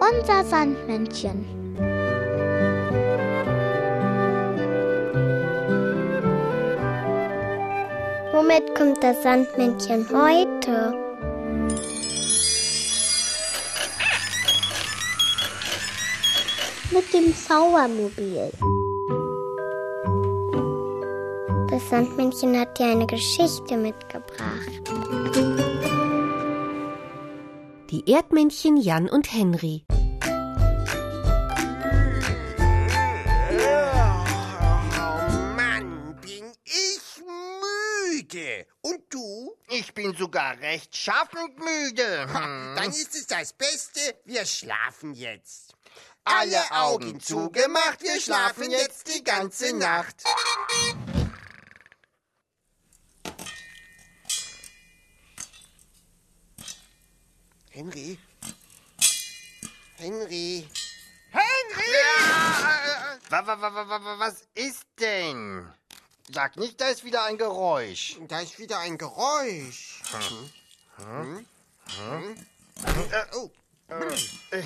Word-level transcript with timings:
Unser 0.00 0.44
Sandmännchen. 0.44 1.44
Womit 8.32 8.74
kommt 8.74 9.02
das 9.04 9.22
Sandmännchen 9.22 10.08
heute? 10.10 10.92
Mit 16.90 17.14
dem 17.14 17.32
Zaubermobil. 17.36 18.50
Das 21.70 21.88
Sandmännchen 21.88 22.58
hat 22.58 22.76
dir 22.76 22.86
eine 22.86 23.06
Geschichte 23.06 23.76
mitgebracht. 23.76 24.79
Die 28.00 28.12
Erdmännchen 28.12 28.78
Jan 28.78 29.10
und 29.10 29.30
Henry. 29.30 29.84
Oh 29.86 29.94
Mann, 35.54 36.16
bin 36.22 36.50
ich 36.64 37.22
müde. 38.10 38.66
Und 38.80 39.02
du? 39.10 39.54
Ich 39.68 39.92
bin 39.92 40.16
sogar 40.16 40.58
recht 40.60 40.96
schaffend 40.96 41.58
müde. 41.58 42.22
Hm. 42.22 42.74
Dann 42.76 42.88
ist 42.88 43.14
es 43.14 43.26
das 43.26 43.52
Beste, 43.52 44.00
wir 44.24 44.46
schlafen 44.46 45.12
jetzt. 45.12 45.74
Alle 46.24 46.70
Augen 46.70 47.20
zugemacht, 47.20 48.00
wir 48.00 48.18
schlafen 48.18 48.70
jetzt 48.70 49.14
die 49.14 49.22
ganze 49.22 49.76
Nacht. 49.76 50.24
Henry? 57.70 58.18
Henry? 59.96 60.68
Henry! 61.30 61.92
Ja, 63.30 63.38
äh, 63.38 63.46
wa, 63.46 64.18
was 64.18 64.48
ist 64.54 64.86
denn? 64.98 65.72
Sag 66.32 66.56
nicht, 66.56 66.80
da 66.80 66.88
ist 66.88 67.04
wieder 67.04 67.24
ein 67.24 67.38
Geräusch. 67.38 68.18
Da 68.28 68.40
ist 68.40 68.58
wieder 68.58 68.80
ein 68.80 68.98
Geräusch. 68.98 70.02
Hm. 70.96 71.46
Äh, 74.50 74.62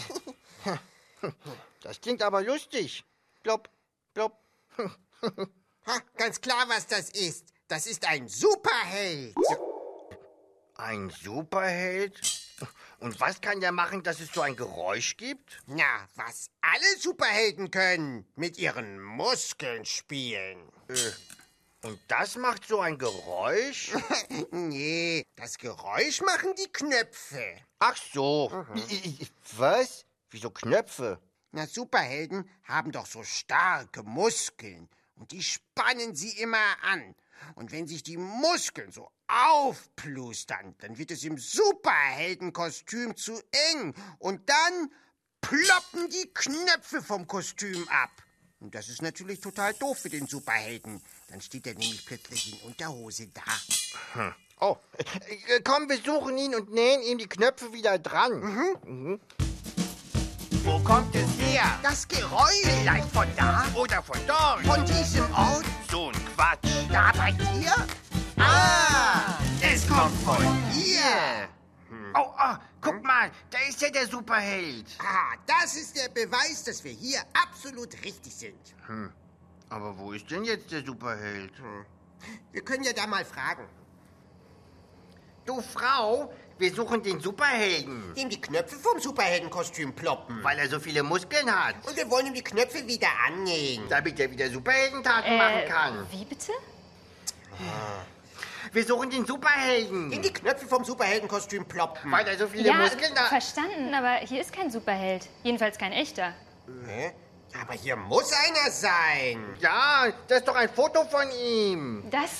Das 1.82 2.00
klingt 2.00 2.22
aber 2.22 2.40
lustig. 2.42 3.04
Plopp, 3.42 3.68
plopp. 4.14 4.38
ha, 4.78 6.00
ganz 6.16 6.40
klar, 6.40 6.64
was 6.68 6.86
das 6.86 7.10
ist. 7.10 7.44
Das 7.68 7.86
ist 7.86 8.06
ein 8.08 8.28
Superheld. 8.28 9.34
Ein 10.76 11.10
Superheld? 11.10 12.18
Und 13.00 13.20
was 13.20 13.40
kann 13.40 13.60
der 13.60 13.72
machen, 13.72 14.02
dass 14.02 14.20
es 14.20 14.32
so 14.32 14.40
ein 14.40 14.56
Geräusch 14.56 15.16
gibt? 15.16 15.62
Na, 15.66 16.08
was 16.14 16.48
alle 16.60 16.98
Superhelden 16.98 17.70
können, 17.70 18.26
mit 18.36 18.56
ihren 18.58 19.00
Muskeln 19.02 19.84
spielen. 19.84 20.58
Und 21.82 22.00
das 22.08 22.36
macht 22.36 22.66
so 22.66 22.80
ein 22.80 22.96
Geräusch? 22.96 23.92
nee, 24.52 25.26
das 25.36 25.58
Geräusch 25.58 26.22
machen 26.22 26.54
die 26.56 26.72
Knöpfe. 26.72 27.56
Ach 27.78 27.96
so. 28.14 28.64
I- 28.90 29.28
Was? 29.56 30.06
Wieso 30.30 30.50
Knöpfe? 30.50 31.20
Na, 31.52 31.66
Superhelden 31.66 32.48
haben 32.64 32.90
doch 32.90 33.06
so 33.06 33.22
starke 33.22 34.02
Muskeln 34.02 34.88
und 35.16 35.30
die 35.30 35.42
spannen 35.42 36.14
sie 36.14 36.30
immer 36.40 36.82
an. 36.82 37.14
Und 37.54 37.72
wenn 37.72 37.86
sich 37.86 38.02
die 38.02 38.16
Muskeln 38.16 38.90
so 38.92 39.10
aufplustern, 39.26 40.74
dann 40.78 40.98
wird 40.98 41.10
es 41.10 41.24
im 41.24 41.38
Superheldenkostüm 41.38 43.16
zu 43.16 43.40
eng 43.72 43.94
und 44.18 44.48
dann 44.48 44.90
ploppen 45.40 46.08
die 46.10 46.30
Knöpfe 46.32 47.02
vom 47.02 47.26
Kostüm 47.26 47.88
ab. 47.88 48.10
Und 48.60 48.74
das 48.74 48.88
ist 48.88 49.02
natürlich 49.02 49.40
total 49.40 49.74
doof 49.74 49.98
für 49.98 50.08
den 50.08 50.26
Superhelden. 50.26 51.02
Dann 51.28 51.40
steht 51.42 51.66
er 51.66 51.74
nämlich 51.74 52.06
plötzlich 52.06 52.52
in 52.52 52.68
Unterhose 52.68 53.28
da. 53.28 54.32
Oh, 54.60 54.76
äh, 54.96 55.60
komm, 55.62 55.88
wir 55.90 55.98
suchen 55.98 56.38
ihn 56.38 56.54
und 56.54 56.72
nähen 56.72 57.02
ihm 57.02 57.18
die 57.18 57.28
Knöpfe 57.28 57.72
wieder 57.72 57.98
dran. 57.98 58.40
Mhm. 58.84 59.20
Wo 60.62 60.78
kommt 60.78 61.14
es 61.14 61.28
her? 61.38 61.78
Das 61.82 62.08
Geräusch 62.08 62.62
vielleicht 62.62 63.08
von 63.10 63.26
da, 63.36 63.66
Oder 63.74 64.02
von 64.02 64.16
dort? 64.26 64.64
von 64.64 64.82
diesem 64.86 65.30
Ort, 65.34 65.64
So 65.90 66.10
Quatsch. 66.34 66.88
da 66.90 67.12
bei 67.16 67.32
dir. 67.32 67.72
Ah, 68.38 69.38
es 69.62 69.86
kommt 69.88 70.16
von 70.24 70.44
hier. 70.70 71.48
Oh, 72.16 72.32
oh, 72.38 72.56
guck 72.80 73.02
mal, 73.02 73.30
da 73.50 73.58
ist 73.68 73.80
ja 73.80 73.90
der 73.90 74.06
Superheld. 74.06 74.86
Ah, 75.00 75.36
das 75.46 75.76
ist 75.76 75.96
der 75.96 76.08
Beweis, 76.08 76.64
dass 76.64 76.82
wir 76.84 76.92
hier 76.92 77.20
absolut 77.32 77.92
richtig 78.04 78.34
sind. 78.34 78.74
Aber 79.68 79.96
wo 79.98 80.12
ist 80.12 80.30
denn 80.30 80.44
jetzt 80.44 80.70
der 80.70 80.84
Superheld? 80.84 81.52
Wir 82.52 82.62
können 82.62 82.84
ja 82.84 82.92
da 82.92 83.06
mal 83.06 83.24
fragen. 83.24 83.68
Du 85.44 85.60
Frau, 85.60 86.32
wir 86.58 86.72
suchen 86.74 87.02
den 87.02 87.20
Superhelden, 87.20 88.14
Dem 88.14 88.28
die 88.28 88.40
Knöpfe 88.40 88.76
vom 88.76 88.98
Superheldenkostüm 89.00 89.92
ploppen. 89.94 90.42
weil 90.44 90.58
er 90.58 90.68
so 90.68 90.78
viele 90.78 91.02
Muskeln 91.02 91.50
hat. 91.50 91.74
Und 91.86 91.96
wir 91.96 92.08
wollen 92.10 92.26
ihm 92.28 92.34
die 92.34 92.44
Knöpfe 92.44 92.86
wieder 92.86 93.08
annähen. 93.26 93.82
Damit 93.88 94.18
er 94.20 94.30
wieder 94.30 94.48
Superheldentaten 94.48 95.36
machen 95.36 95.64
kann. 95.68 96.06
Wie 96.10 96.24
bitte? 96.24 96.52
Wir 98.72 98.84
suchen 98.84 99.10
den 99.10 99.24
Superhelden, 99.24 100.10
Dem 100.10 100.22
die 100.22 100.32
Knöpfe 100.32 100.66
vom 100.66 100.84
Superheldenkostüm 100.84 101.64
ploppen. 101.66 102.10
weil 102.10 102.26
er 102.26 102.36
so 102.38 102.48
viele 102.48 102.68
ja, 102.68 102.74
Muskeln 102.74 103.14
hat. 103.16 103.28
verstanden, 103.28 103.94
aber 103.94 104.16
hier 104.26 104.40
ist 104.40 104.52
kein 104.52 104.70
Superheld. 104.70 105.28
Jedenfalls 105.44 105.78
kein 105.78 105.92
echter. 105.92 106.34
Hä? 106.86 107.12
Aber 107.62 107.74
hier 107.74 107.94
muss 107.94 108.32
einer 108.32 108.70
sein. 108.72 109.44
Ja, 109.60 110.06
das 110.26 110.38
ist 110.38 110.48
doch 110.48 110.56
ein 110.56 110.68
Foto 110.68 111.04
von 111.04 111.30
ihm. 111.30 112.02
Das 112.10 112.30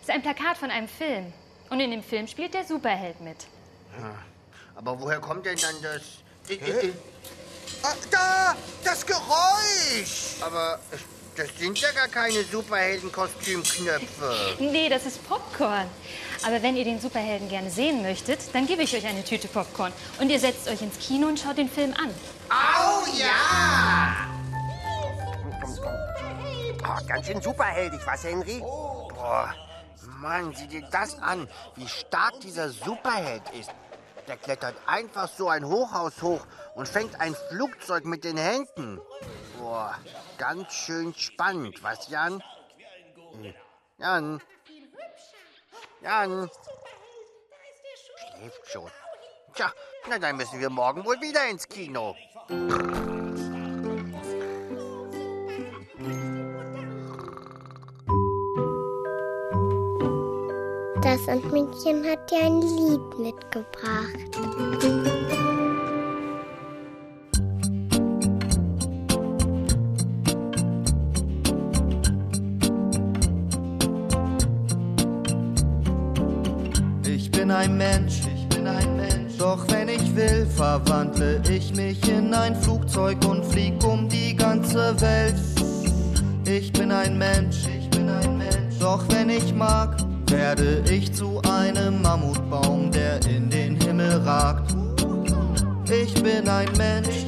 ist 0.00 0.08
ein 0.10 0.22
Plakat 0.22 0.56
von 0.56 0.70
einem 0.70 0.88
Film. 0.88 1.32
Und 1.70 1.80
in 1.80 1.90
dem 1.90 2.02
Film 2.02 2.26
spielt 2.26 2.54
der 2.54 2.64
Superheld 2.64 3.20
mit. 3.20 3.36
Aber 4.74 4.98
woher 5.00 5.20
kommt 5.20 5.44
denn 5.46 5.58
dann 5.58 5.74
das... 5.82 6.02
Ich, 6.48 6.60
ich, 6.62 6.68
ich, 6.68 6.92
Ah, 7.82 7.94
da, 8.10 8.54
das 8.84 9.04
Geräusch. 9.04 10.36
aber 10.40 10.78
das 11.36 11.48
sind 11.58 11.78
ja 11.78 11.90
gar 11.92 12.08
keine 12.08 12.42
Superheldenkostümknöpfe. 12.44 14.56
Nee, 14.60 14.88
das 14.88 15.04
ist 15.04 15.26
Popcorn. 15.28 15.86
Aber 16.46 16.62
wenn 16.62 16.76
ihr 16.76 16.84
den 16.84 17.00
Superhelden 17.00 17.48
gerne 17.48 17.70
sehen 17.70 18.02
möchtet, 18.02 18.38
dann 18.54 18.66
gebe 18.66 18.82
ich 18.82 18.94
euch 18.96 19.04
eine 19.06 19.24
Tüte 19.24 19.48
Popcorn. 19.48 19.92
Und 20.20 20.30
ihr 20.30 20.38
setzt 20.40 20.68
euch 20.68 20.80
ins 20.80 20.98
Kino 20.98 21.26
und 21.26 21.38
schaut 21.40 21.58
den 21.58 21.68
Film 21.68 21.92
an. 21.94 22.10
Au 22.48 23.04
ja! 23.18 24.16
Oh, 26.82 27.06
ganz 27.08 27.26
schön 27.26 27.42
superheldig, 27.42 28.00
was, 28.06 28.24
Henry? 28.24 28.60
Boah, 28.60 29.52
Mann, 30.16 30.54
sieh 30.54 30.66
dir 30.66 30.82
das 30.90 31.18
an, 31.18 31.48
wie 31.74 31.88
stark 31.88 32.40
dieser 32.40 32.70
Superheld 32.70 33.42
ist. 33.50 33.70
Der 34.26 34.36
klettert 34.36 34.74
einfach 34.86 35.28
so 35.28 35.48
ein 35.48 35.64
Hochhaus 35.64 36.20
hoch 36.22 36.44
und 36.74 36.88
fängt 36.88 37.20
ein 37.20 37.34
Flugzeug 37.50 38.04
mit 38.04 38.24
den 38.24 38.36
Händen. 38.36 39.00
Boah, 39.58 39.94
ganz 40.38 40.72
schön 40.72 41.14
spannend, 41.14 41.82
was, 41.82 42.08
Jan? 42.08 42.42
Hm, 43.32 43.54
Jan? 43.98 44.42
Jan? 46.02 46.50
Schläft 48.36 48.66
schon. 48.70 48.90
Tja, 49.54 49.72
na 50.08 50.18
dann 50.18 50.36
müssen 50.36 50.60
wir 50.60 50.70
morgen 50.70 51.04
wohl 51.04 51.20
wieder 51.20 51.48
ins 51.48 51.68
Kino. 51.68 52.14
Das 61.16 61.24
Sandmännchen 61.24 62.04
hat 62.04 62.30
dir 62.30 62.44
ein 62.44 62.60
Lied 62.60 63.18
mitgebracht. 63.18 64.18
Ich 77.06 77.30
bin 77.30 77.50
ein 77.50 77.78
Mensch, 77.78 78.20
ich 78.34 78.46
bin 78.50 78.66
ein 78.66 78.96
Mensch. 78.96 79.38
Doch 79.38 79.66
wenn 79.68 79.88
ich 79.88 80.14
will, 80.14 80.44
verwandle 80.44 81.40
ich 81.50 81.74
mich 81.74 82.06
in 82.10 82.34
ein 82.34 82.54
Flugzeug 82.54 83.24
und 83.26 83.42
flieg 83.42 83.82
um 83.82 84.06
die 84.10 84.36
ganze 84.36 85.00
Welt. 85.00 85.36
Ich 86.46 86.70
bin 86.74 86.92
ein 86.92 87.16
Mensch, 87.16 87.64
ich 87.66 87.88
bin 87.88 88.10
ein 88.10 88.36
Mensch. 88.36 88.78
Doch 88.78 89.02
wenn 89.08 89.30
ich 89.30 89.54
mag, 89.54 90.05
werde 90.30 90.82
ich 90.90 91.12
zu 91.12 91.40
einem 91.42 92.02
Mammutbaum, 92.02 92.90
der 92.90 93.24
in 93.26 93.50
den 93.50 93.80
Himmel 93.80 94.22
ragt. 94.24 94.74
Ich 95.88 96.14
bin 96.22 96.48
ein 96.48 96.68
Mensch, 96.76 97.26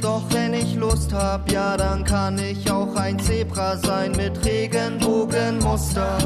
doch 0.00 0.22
wenn 0.30 0.54
ich 0.54 0.74
Lust 0.76 1.12
hab, 1.12 1.50
ja, 1.50 1.76
dann 1.76 2.04
kann 2.04 2.38
ich 2.38 2.70
auch 2.70 2.94
ein 2.94 3.18
Zebra 3.18 3.76
sein 3.76 4.12
mit 4.12 4.44
Regenbogenmuster. 4.44 6.18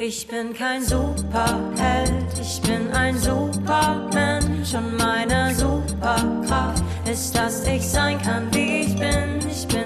Ich 0.00 0.26
bin 0.28 0.52
kein 0.54 0.82
Superheld, 0.82 2.26
ich 2.40 2.60
bin 2.62 2.92
ein 2.92 3.18
Supermensch 3.18 4.74
und 4.74 4.96
meine 4.96 5.54
Superkraft 5.54 6.82
ist, 7.10 7.36
dass 7.36 7.66
ich 7.66 7.86
sein 7.86 8.20
kann, 8.22 8.46
wie 8.52 8.82
ich 8.82 8.96
bin. 8.96 9.38
Ich 9.50 9.66
bin 9.66 9.77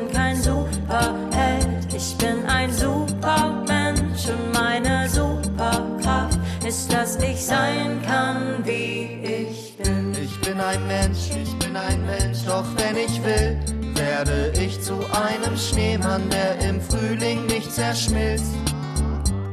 ein 10.72 10.86
Mensch, 10.86 11.30
ich 11.42 11.58
bin 11.58 11.76
ein 11.76 12.04
Mensch, 12.06 12.44
doch 12.46 12.64
wenn 12.76 12.96
ich 12.96 13.22
will, 13.22 13.58
werde 13.94 14.52
ich 14.58 14.80
zu 14.80 14.94
einem 14.94 15.56
Schneemann, 15.56 16.22
der 16.30 16.68
im 16.68 16.80
Frühling 16.80 17.44
nicht 17.46 17.70
zerschmilzt. 17.70 18.54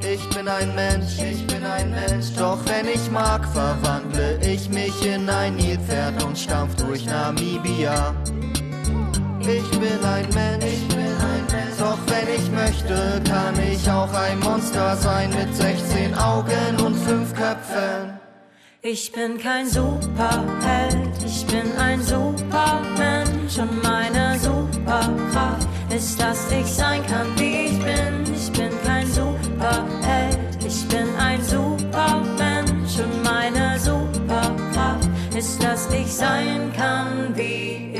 Ich 0.01 0.27
bin 0.29 0.47
ein 0.47 0.73
Mensch, 0.75 1.19
ich 1.19 1.45
bin 1.47 1.65
ein 1.65 1.91
Mensch, 1.91 2.33
doch 2.37 2.59
wenn 2.65 2.87
ich 2.87 3.11
mag, 3.11 3.45
verwandle 3.51 4.39
ich 4.41 4.69
mich 4.69 5.05
in 5.05 5.29
ein 5.29 5.55
Nilpferd 5.55 6.23
und 6.23 6.37
stampf 6.37 6.75
durch 6.75 7.05
Namibia. 7.05 8.15
Ich 9.41 9.69
bin 9.79 10.03
ein 10.03 10.27
Mensch, 10.33 10.65
ich 10.65 10.87
bin 10.87 10.97
ein 10.97 10.97
Mensch, 10.97 10.98
doch 11.89 11.97
wenn 12.07 12.27
ich 12.35 12.51
möchte, 12.51 13.21
kann 13.27 13.55
ich 13.71 13.89
auch 13.89 14.13
ein 14.13 14.39
Monster 14.39 14.95
sein 14.95 15.29
mit 15.31 15.55
16 15.55 16.13
Augen 16.15 16.75
und 16.85 16.95
5 16.95 17.33
Köpfen. 17.33 18.19
Ich 18.81 19.11
bin 19.11 19.37
kein 19.37 19.67
Superheld, 19.67 21.13
ich 21.25 21.45
bin 21.47 21.67
ein 21.77 22.01
Supermensch 22.01 23.57
und 23.57 23.83
meine 23.83 24.37
Superkraft 24.39 25.67
ist, 25.95 26.21
dass 26.21 26.51
ich 26.51 26.67
sein 26.67 27.01
kann, 27.07 27.27
wie 27.37 27.65
ich 27.67 27.79
bin. 27.79 28.33
Ich 28.33 28.51
bin 28.51 28.71
kein 28.85 29.07
Superheld, 29.07 30.39
ich 30.65 30.87
bin 30.87 31.07
ein 31.17 31.43
Supermensch 31.43 32.99
und 33.03 33.23
meine 33.23 33.79
Superkraft 33.79 35.09
ist, 35.35 35.61
dass 35.63 35.91
ich 35.91 36.13
sein 36.13 36.71
kann, 36.77 37.35
wie 37.35 37.43
ich 37.43 37.91
bin. 37.93 37.98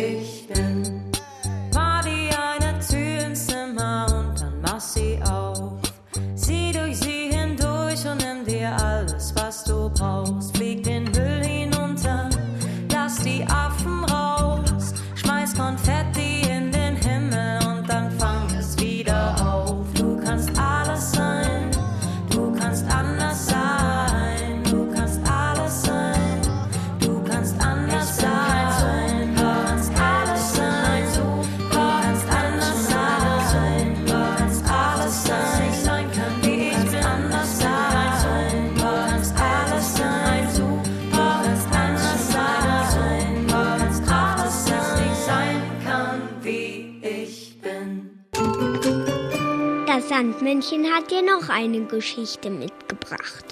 Sandmännchen 50.59 50.93
hat 50.93 51.09
dir 51.09 51.21
noch 51.21 51.47
eine 51.49 51.85
Geschichte 51.85 52.49
mitgebracht. 52.49 53.45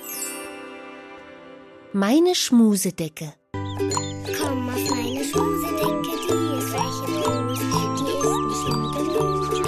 Meine 1.94 2.36
Schmusedecke. 2.36 3.34
Komm 3.54 4.70
auf 4.70 4.90
meine 4.90 5.24
Schmusedecke, 5.24 6.12
die 6.28 6.58
ist 6.58 6.74
weich 6.74 7.00
und 7.08 7.22
groß. 7.24 7.60
Die 7.98 8.12
ist 8.52 8.64
nicht 8.64 8.78
modellos, 8.78 9.46
da 9.48 9.60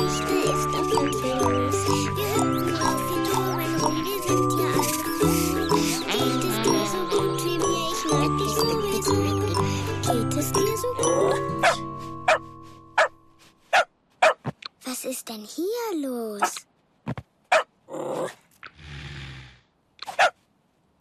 ist 0.51 0.67
auch 0.67 0.89
ganz 0.93 1.15
viel 1.21 1.37
los. 1.39 1.77
Wir 2.17 2.27
hüpfen 2.35 2.67
drauf, 2.75 3.01
wir 3.09 3.21
toben 3.31 3.71
rum, 3.81 3.97
wir 4.03 4.19
sind 4.27 4.49
ja 4.59 4.67
alle 4.75 4.97
cool. 5.21 5.61
Geht 6.11 6.43
es 6.43 6.55
dir 6.65 6.83
so 6.91 7.01
gut 7.15 7.37
wie 7.45 7.57
mir? 7.57 7.83
Ich 7.93 8.03
mag 8.11 8.31
dich 8.37 8.53
sowieso. 8.59 9.17
Geht 10.11 10.33
es 10.37 10.47
dir 10.51 10.75
so 10.77 10.89
gut? 10.97 11.43
Was 14.85 14.99
ist 15.05 15.25
denn 15.29 15.45
hier 15.45 15.87
los? 16.01 16.51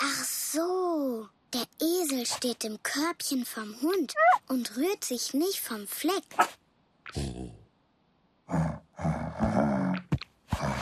Ach 0.00 0.24
so, 0.24 1.28
der 1.52 1.66
Esel 1.80 2.24
steht 2.38 2.62
im 2.62 2.80
Körbchen 2.84 3.44
vom 3.44 3.74
Hund 3.82 4.14
und 4.46 4.76
rührt 4.76 5.02
sich 5.02 5.34
nicht 5.34 5.58
vom 5.58 5.88
Fleck. 5.88 6.22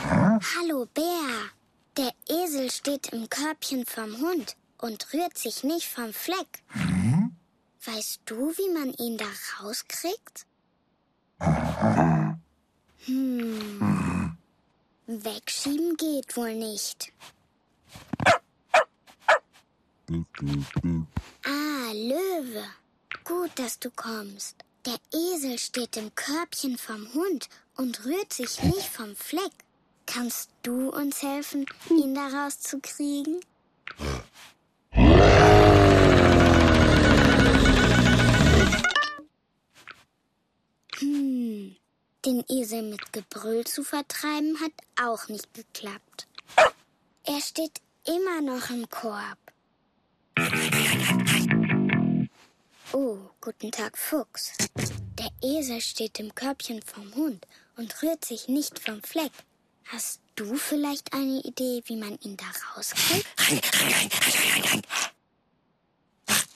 Hallo 0.05 0.85
Bär, 0.93 1.49
der 1.97 2.11
Esel 2.29 2.69
steht 2.69 3.07
im 3.07 3.27
Körbchen 3.27 3.87
vom 3.87 4.19
Hund 4.19 4.55
und 4.77 5.11
rührt 5.13 5.35
sich 5.35 5.63
nicht 5.63 5.87
vom 5.87 6.13
Fleck. 6.13 6.61
Weißt 7.85 8.21
du, 8.25 8.51
wie 8.55 8.73
man 8.77 8.93
ihn 8.93 9.17
da 9.17 9.25
rauskriegt? 9.59 10.45
Hm. 13.05 14.37
Wegschieben 15.07 15.97
geht 15.97 16.37
wohl 16.37 16.53
nicht. 16.53 17.11
Ah, 20.09 21.91
Löwe. 21.91 22.63
Gut, 23.25 23.51
dass 23.55 23.77
du 23.79 23.91
kommst. 23.91 24.63
Der 24.85 24.97
Esel 25.13 25.59
steht 25.59 25.97
im 25.97 26.15
Körbchen 26.15 26.77
vom 26.77 27.13
Hund 27.13 27.49
und 27.75 28.05
rührt 28.05 28.31
sich 28.31 28.63
nicht 28.63 28.87
vom 28.87 29.17
Fleck. 29.17 29.51
Kannst 30.05 30.49
du 30.63 30.89
uns 30.89 31.21
helfen, 31.21 31.65
ihn 31.89 32.15
da 32.15 32.27
rauszukriegen? 32.27 33.41
Hm, 40.99 41.75
den 42.25 42.43
Esel 42.47 42.83
mit 42.83 43.11
Gebrüll 43.11 43.65
zu 43.65 43.83
vertreiben 43.83 44.57
hat 44.61 44.71
auch 45.01 45.27
nicht 45.27 45.53
geklappt. 45.53 46.27
Er 47.25 47.41
steht 47.41 47.81
immer 48.05 48.41
noch 48.41 48.69
im 48.69 48.89
Korb. 48.89 49.46
Oh, 52.93 53.17
guten 53.41 53.69
Tag, 53.69 53.97
Fuchs. 53.97 54.53
Der 55.19 55.29
Esel 55.43 55.81
steht 55.81 56.19
im 56.19 56.33
Körbchen 56.33 56.81
vom 56.81 57.13
Hund 57.15 57.45
und 57.75 58.01
rührt 58.01 58.23
sich 58.23 58.47
nicht 58.47 58.79
vom 58.79 59.03
Fleck. 59.03 59.31
Hast 59.87 60.21
du 60.35 60.55
vielleicht 60.55 61.13
eine 61.13 61.41
Idee, 61.41 61.81
wie 61.85 61.97
man 61.97 62.17
ihn 62.19 62.37
da 62.37 62.45
rauskriegt? 62.73 63.27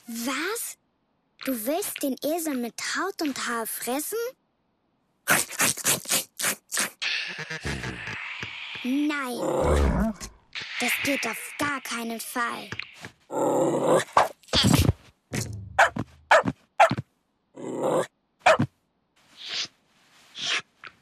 Was? 0.07 0.77
Du 1.43 1.65
willst 1.65 2.01
den 2.01 2.15
Esel 2.23 2.55
mit 2.55 2.75
Haut 2.95 3.21
und 3.21 3.47
Haar 3.47 3.67
fressen? 3.67 4.17
Nein, 8.83 10.13
das 10.79 10.91
geht 11.03 11.27
auf 11.27 11.53
gar 11.59 11.81
keinen 11.81 12.21
Fall. 12.21 12.69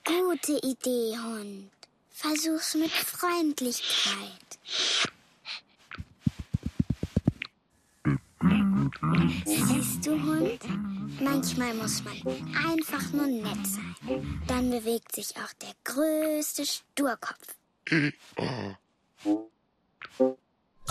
Gute 0.03 0.53
Idee, 0.63 1.17
Hund. 1.17 1.71
Versuch's 2.11 2.75
mit 2.75 2.91
Freundlichkeit. 2.91 4.59
Siehst 9.45 10.05
du, 10.05 10.11
Hund? 10.11 10.59
Manchmal 11.21 11.73
muss 11.73 12.03
man 12.03 12.17
einfach 12.67 13.11
nur 13.11 13.27
nett 13.27 13.67
sein. 13.67 13.95
Dann 14.47 14.69
bewegt 14.69 15.15
sich 15.15 15.35
auch 15.37 15.53
der 15.61 15.73
größte 15.83 16.65
Sturkopf. 16.65 17.55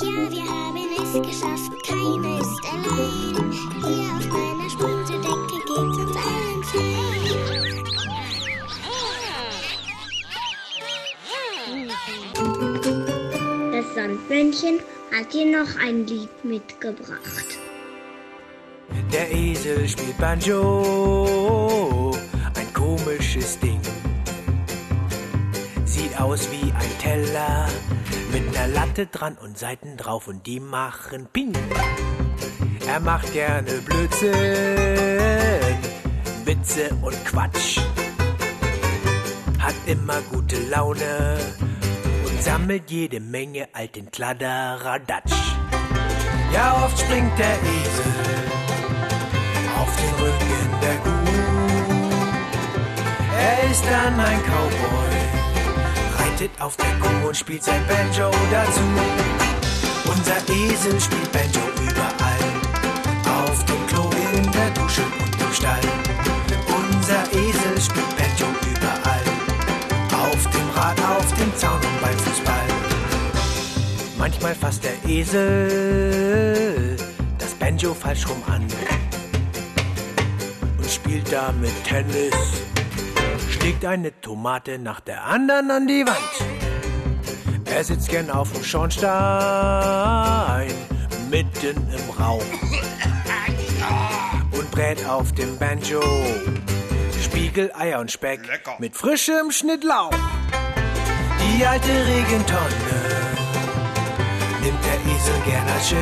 Ja, 0.00 0.30
wir 0.30 0.44
haben 0.44 0.87
es 1.08 1.22
geschafft, 1.22 1.72
keiner 1.86 2.40
ist 2.40 2.60
allein. 2.70 3.52
Hier 3.82 4.08
auf 4.16 4.26
meiner 4.28 4.68
Schmusedecke 4.70 5.44
geht's 5.48 5.70
uns 5.70 6.16
allen 6.16 6.62
fein. 6.64 7.38
Das 13.72 13.86
Sandmännchen 13.94 14.80
hat 15.16 15.32
dir 15.32 15.46
noch 15.46 15.70
ein 15.80 16.06
Lied 16.06 16.44
mitgebracht. 16.44 17.58
Der 19.12 19.30
Esel 19.32 19.88
spielt 19.88 20.18
Banjo, 20.18 22.14
ein 22.54 22.72
komisches 22.74 23.58
Ding. 23.58 23.80
Sieht 25.84 26.20
aus 26.20 26.48
wie 26.50 26.72
ein 26.72 26.98
Teller 27.00 27.68
mit 28.32 28.56
einer 28.56 28.68
Latte 28.68 29.06
dran 29.06 29.36
und 29.42 29.58
Seiten 29.58 29.96
drauf 29.96 30.28
und 30.28 30.46
die 30.46 30.60
machen 30.60 31.28
Ping. 31.32 31.52
Er 32.86 33.00
macht 33.00 33.32
gerne 33.32 33.70
Blödsinn, 33.84 34.32
Witze 36.44 36.90
und 37.02 37.24
Quatsch. 37.24 37.78
Hat 39.58 39.74
immer 39.86 40.20
gute 40.30 40.56
Laune 40.68 41.38
und 42.26 42.42
sammelt 42.42 42.90
jede 42.90 43.20
Menge 43.20 43.68
alten 43.72 44.10
Kladderadatsch. 44.10 45.34
Ja, 46.52 46.82
oft 46.84 46.98
springt 46.98 47.38
der 47.38 47.52
Esel 47.52 48.12
auf 49.78 49.96
den 49.96 50.14
Rücken 50.24 50.80
der 50.82 50.96
Kuh. 50.96 51.18
Er 53.38 53.70
ist 53.70 53.84
dann 53.84 54.18
ein 54.18 54.40
Cowboy, 54.42 55.14
reitet 56.18 56.60
auf 56.60 56.76
der 56.76 56.87
und 57.26 57.36
spielt 57.36 57.62
sein 57.62 57.82
Banjo 57.86 58.30
dazu. 58.50 58.80
Unser 60.04 60.38
Esel 60.48 61.00
spielt 61.00 61.30
Banjo 61.32 61.60
überall, 61.82 62.44
auf 63.44 63.64
dem 63.64 63.86
Klo, 63.86 64.10
in 64.32 64.50
der 64.52 64.70
Dusche 64.70 65.02
und 65.02 65.40
im 65.40 65.52
Stall. 65.52 65.80
Unser 66.66 67.22
Esel 67.32 67.80
spielt 67.80 68.16
Banjo 68.16 68.46
überall, 68.72 69.26
auf 70.12 70.50
dem 70.50 70.70
Rad, 70.74 70.98
auf 71.00 71.34
dem 71.34 71.54
Zaun 71.56 71.76
und 71.76 72.00
beim 72.00 72.18
Fußball. 72.18 72.68
Manchmal 74.18 74.54
fasst 74.54 74.84
der 74.84 75.04
Esel 75.08 76.96
das 77.38 77.54
Banjo 77.54 77.94
falsch 77.94 78.26
rum 78.28 78.42
an 78.46 78.66
und 80.78 80.90
spielt 80.90 81.32
damit 81.32 81.72
Tennis. 81.84 82.34
Schlägt 83.50 83.84
eine 83.84 84.18
Tomate 84.20 84.78
nach 84.78 85.00
der 85.00 85.24
anderen 85.24 85.70
an 85.70 85.86
die 85.86 86.04
Wand. 86.06 86.47
Er 87.70 87.84
sitzt 87.84 88.08
gern 88.08 88.30
auf 88.30 88.50
dem 88.52 88.64
Schornstein, 88.64 90.72
mitten 91.30 91.76
im 91.76 92.10
Rauch 92.18 92.42
und 94.52 94.70
brät 94.70 95.04
auf 95.06 95.32
dem 95.32 95.58
Banjo 95.58 96.00
Spiegel, 97.22 97.70
Eier 97.74 98.00
und 98.00 98.10
Speck 98.10 98.40
mit 98.78 98.96
frischem 98.96 99.50
Schnittlauch. 99.50 100.12
Die 101.40 101.62
alte 101.64 101.88
Regentonne 101.88 102.74
nimmt 104.62 104.84
der 104.84 105.00
Esel 105.14 105.40
gern 105.46 105.66
als 105.68 105.88
Schiff. 105.88 105.98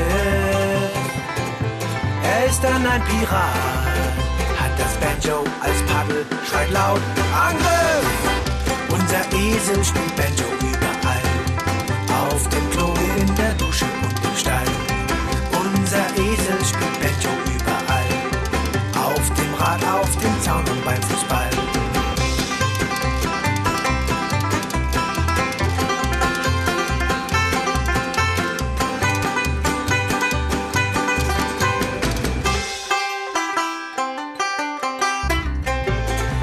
Er 2.23 2.47
ist 2.47 2.63
dann 2.63 2.87
ein 2.87 3.03
Pirat, 3.05 3.55
hat 4.59 4.73
das 4.79 4.95
Banjo 4.97 5.45
als 5.61 5.83
Paddel, 5.83 6.25
schreit 6.49 6.71
laut 6.71 7.03
Angriff. 7.35 8.07
Unser 8.89 9.27
Esel 9.37 9.85
spielt 9.85 10.17
Banjo 10.17 10.66
Esel 16.67 16.75
spielt 16.75 17.01
Banjo 17.01 17.31
überall, 17.55 18.11
auf 19.07 19.31
dem 19.35 19.55
Rad, 19.55 19.83
auf 19.85 20.17
dem 20.17 20.43
Zaun 20.43 20.65
und 20.69 20.85
beim 20.85 21.03
Fußball. 21.03 21.51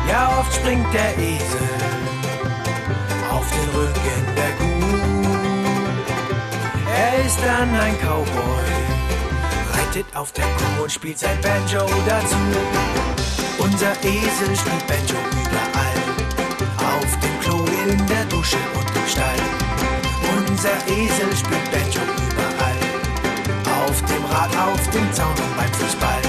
Ja, 0.10 0.40
oft 0.40 0.54
springt 0.54 0.94
der 0.94 1.18
Esel 1.18 1.70
auf 3.32 3.50
den 3.52 3.70
Rücken 3.76 4.36
der 4.36 4.52
Kuh. 4.58 4.94
Er 6.96 7.26
ist 7.26 7.40
dann 7.44 7.70
ein 7.76 7.98
Cowboy, 8.00 8.83
reitet 9.94 10.16
auf 10.16 10.32
der 10.32 10.46
Kuh 10.46 10.84
und 10.84 10.92
spielt 10.92 11.20
sein 11.20 11.40
Banjo 11.42 11.86
dazu. 12.08 12.36
Unser 13.60 13.92
Esel 14.04 14.56
spielt 14.56 14.88
Banjo 14.88 15.20
überall, 15.44 16.00
auf 16.98 17.20
dem 17.20 17.40
Klo, 17.42 17.66
in 17.84 17.98
der 18.08 18.26
Dusche 18.26 18.58
und 18.74 18.88
im 18.96 19.08
Stall. 19.08 19.40
Unser 20.38 20.78
Esel 20.88 21.36
spielt 21.38 21.72
Banjo 21.72 22.02
überall, 22.26 22.80
auf 23.86 24.02
dem 24.06 24.26
Rad, 24.26 24.50
auf 24.58 24.90
dem 24.90 25.14
Zaun 25.14 25.30
und 25.30 25.58
beim 25.58 25.74
Fußball. 25.74 26.22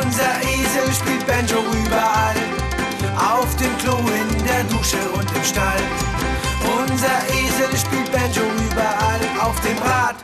Unser 0.00 0.32
Esel 0.42 0.92
spielt 0.94 1.26
Banjo 1.26 1.58
überall, 1.84 2.36
auf 3.18 3.56
dem 3.56 3.76
Klo, 3.78 3.98
in 3.98 4.44
der 4.44 4.62
Dusche 4.64 5.02
und 5.14 5.28
im 5.34 5.44
Stall. 5.44 5.82
Unser 6.78 7.18
Esel 7.28 7.76
spielt 7.76 8.12
Banjo 8.12 8.42
überall, 8.70 9.20
auf 9.40 9.60
dem 9.62 9.78
Rad, 9.78 10.16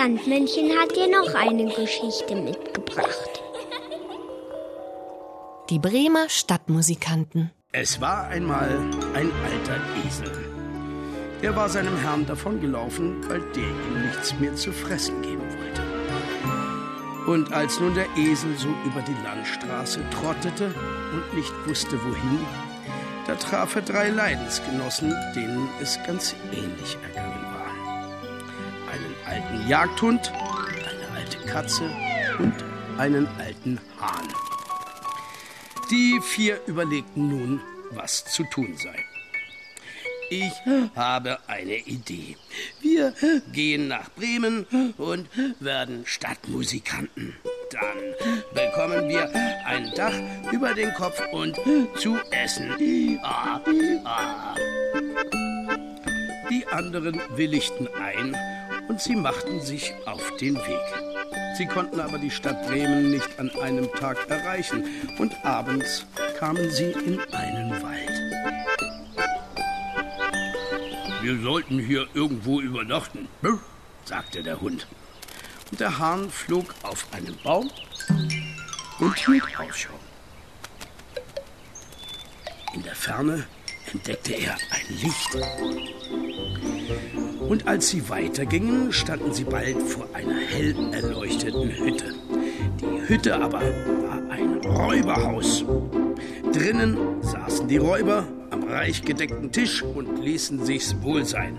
Sandmännchen 0.00 0.70
hat 0.78 0.96
dir 0.96 1.08
noch 1.10 1.34
eine 1.34 1.66
Geschichte 1.74 2.34
mitgebracht. 2.34 3.42
Die 5.68 5.78
Bremer 5.78 6.26
Stadtmusikanten. 6.30 7.50
Es 7.72 8.00
war 8.00 8.28
einmal 8.28 8.70
ein 9.12 9.30
alter 9.44 9.78
Esel. 10.06 10.32
Er 11.42 11.54
war 11.54 11.68
seinem 11.68 11.98
Herrn 11.98 12.24
davongelaufen, 12.24 13.28
weil 13.28 13.42
der 13.54 13.68
ihm 13.68 14.06
nichts 14.06 14.34
mehr 14.40 14.54
zu 14.54 14.72
fressen 14.72 15.20
geben 15.20 15.42
wollte. 15.42 15.82
Und 17.30 17.52
als 17.52 17.78
nun 17.78 17.92
der 17.92 18.06
Esel 18.16 18.56
so 18.56 18.68
über 18.86 19.02
die 19.02 19.22
Landstraße 19.22 20.00
trottete 20.10 20.74
und 21.12 21.34
nicht 21.36 21.52
wusste 21.66 22.02
wohin, 22.02 22.38
da 23.26 23.34
traf 23.34 23.76
er 23.76 23.82
drei 23.82 24.08
Leidensgenossen, 24.08 25.14
denen 25.36 25.68
es 25.82 25.98
ganz 26.06 26.34
ähnlich 26.52 26.96
alten 27.14 27.29
Jagdhund, 29.70 30.32
eine 30.32 31.16
alte 31.16 31.38
Katze 31.46 31.84
und 32.40 32.52
einen 32.98 33.28
alten 33.38 33.80
Hahn. 34.00 34.26
Die 35.92 36.20
vier 36.20 36.58
überlegten 36.66 37.28
nun, 37.28 37.60
was 37.92 38.24
zu 38.24 38.42
tun 38.50 38.76
sei. 38.76 39.04
Ich 40.28 40.52
habe 40.96 41.38
eine 41.46 41.76
Idee. 41.76 42.36
Wir 42.80 43.14
gehen 43.52 43.86
nach 43.86 44.10
Bremen 44.10 44.66
und 44.98 45.28
werden 45.60 46.04
Stadtmusikanten. 46.04 47.36
Dann 47.70 48.42
bekommen 48.52 49.08
wir 49.08 49.30
ein 49.66 49.92
Dach 49.94 50.14
über 50.50 50.74
den 50.74 50.92
Kopf 50.94 51.22
und 51.30 51.54
zu 51.94 52.18
essen. 52.32 53.20
Ah, 53.22 53.60
ah. 54.04 54.56
Die 56.50 56.66
anderen 56.66 57.20
willigten 57.36 57.86
ein 58.02 58.34
und 59.00 59.04
sie 59.04 59.16
machten 59.16 59.60
sich 59.62 59.94
auf 60.04 60.36
den 60.36 60.56
Weg. 60.56 61.56
Sie 61.56 61.64
konnten 61.64 62.00
aber 62.00 62.18
die 62.18 62.30
Stadt 62.30 62.66
Bremen 62.66 63.10
nicht 63.10 63.38
an 63.38 63.50
einem 63.62 63.90
Tag 63.94 64.28
erreichen 64.28 64.84
und 65.18 65.32
abends 65.42 66.04
kamen 66.38 66.70
sie 66.70 66.90
in 66.90 67.18
einen 67.32 67.82
Wald. 67.82 68.10
Wir 71.22 71.40
sollten 71.40 71.78
hier 71.78 72.08
irgendwo 72.12 72.60
übernachten, 72.60 73.26
sagte 74.04 74.42
der 74.42 74.60
Hund. 74.60 74.86
Und 75.70 75.80
der 75.80 75.98
Hahn 75.98 76.28
flog 76.28 76.74
auf 76.82 77.06
einen 77.12 77.38
Baum 77.42 77.70
und 78.98 79.16
hielt 79.16 79.58
Ausschau. 79.58 79.94
In 82.74 82.82
der 82.82 82.94
Ferne 82.94 83.46
entdeckte 83.92 84.34
er 84.34 84.56
ein 84.72 84.88
Licht. 84.90 85.38
Und 87.50 87.66
als 87.66 87.88
sie 87.88 88.08
weitergingen, 88.08 88.92
standen 88.92 89.34
sie 89.34 89.42
bald 89.42 89.82
vor 89.82 90.06
einer 90.12 90.38
hell 90.38 90.72
erleuchteten 90.92 91.68
Hütte. 91.68 92.14
Die 92.80 93.08
Hütte 93.08 93.34
aber 93.34 93.60
war 93.60 94.22
ein 94.30 94.58
Räuberhaus. 94.58 95.64
Drinnen 96.52 96.96
saßen 97.20 97.66
die 97.66 97.78
Räuber 97.78 98.28
am 98.50 98.62
reich 98.62 99.02
gedeckten 99.02 99.50
Tisch 99.50 99.82
und 99.82 100.22
ließen 100.22 100.64
sich's 100.64 100.94
wohl 101.02 101.24
sein. 101.24 101.58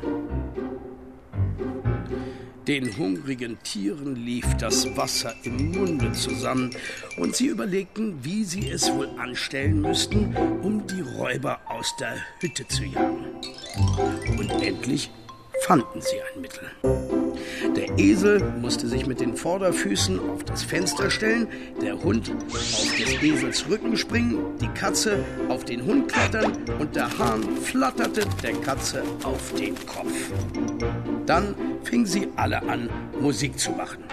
Den 2.69 2.97
hungrigen 2.97 3.57
Tieren 3.61 4.15
lief 4.15 4.45
das 4.59 4.95
Wasser 4.95 5.33
im 5.43 5.71
Munde 5.71 6.13
zusammen 6.13 6.69
und 7.17 7.35
sie 7.35 7.47
überlegten, 7.47 8.23
wie 8.23 8.45
sie 8.45 8.69
es 8.69 8.89
wohl 8.93 9.09
anstellen 9.17 9.81
müssten, 9.81 10.37
um 10.61 10.87
die 10.87 11.01
Räuber 11.01 11.59
aus 11.65 11.93
der 11.99 12.15
Hütte 12.39 12.65
zu 12.65 12.85
jagen. 12.85 13.25
Und 14.37 14.51
endlich 14.61 15.09
fanden 15.61 16.01
sie 16.01 16.17
ein 16.21 16.41
Mittel. 16.41 16.69
Der 17.75 17.97
Esel 17.97 18.41
musste 18.59 18.87
sich 18.87 19.05
mit 19.05 19.19
den 19.19 19.35
Vorderfüßen 19.35 20.19
auf 20.31 20.43
das 20.43 20.63
Fenster 20.63 21.09
stellen, 21.09 21.47
der 21.81 22.01
Hund 22.01 22.31
auf 22.51 22.95
des 22.97 23.21
Esels 23.21 23.69
Rücken 23.69 23.95
springen, 23.95 24.39
die 24.59 24.67
Katze 24.69 25.23
auf 25.49 25.63
den 25.63 25.85
Hund 25.85 26.11
klettern 26.11 26.57
und 26.79 26.95
der 26.95 27.17
Hahn 27.17 27.43
flatterte 27.57 28.25
der 28.43 28.53
Katze 28.53 29.03
auf 29.23 29.53
den 29.53 29.75
Kopf. 29.85 30.31
Dann 31.25 31.55
fingen 31.83 32.05
sie 32.05 32.27
alle 32.35 32.61
an, 32.63 32.89
Musik 33.19 33.57
zu 33.59 33.71
machen. 33.71 34.03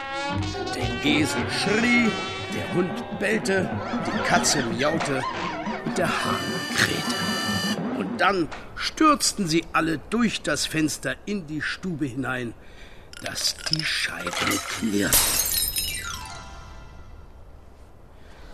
Der 0.75 1.11
Esel 1.11 1.43
schrie, 1.51 2.11
der 2.55 2.75
Hund 2.75 3.19
bellte, 3.19 3.69
die 4.07 4.29
Katze 4.29 4.63
miaute 4.77 5.23
und 5.85 5.99
der 5.99 6.09
Hahn 6.09 6.37
krähte. 6.77 7.28
Dann 8.19 8.49
stürzten 8.75 9.47
sie 9.47 9.65
alle 9.73 9.99
durch 10.11 10.43
das 10.43 10.67
Fenster 10.67 11.15
in 11.25 11.47
die 11.47 11.63
Stube 11.63 12.05
hinein, 12.07 12.53
dass 13.23 13.57
die 13.71 13.85
Scheiben 13.85 14.59
knirrten. 14.79 15.19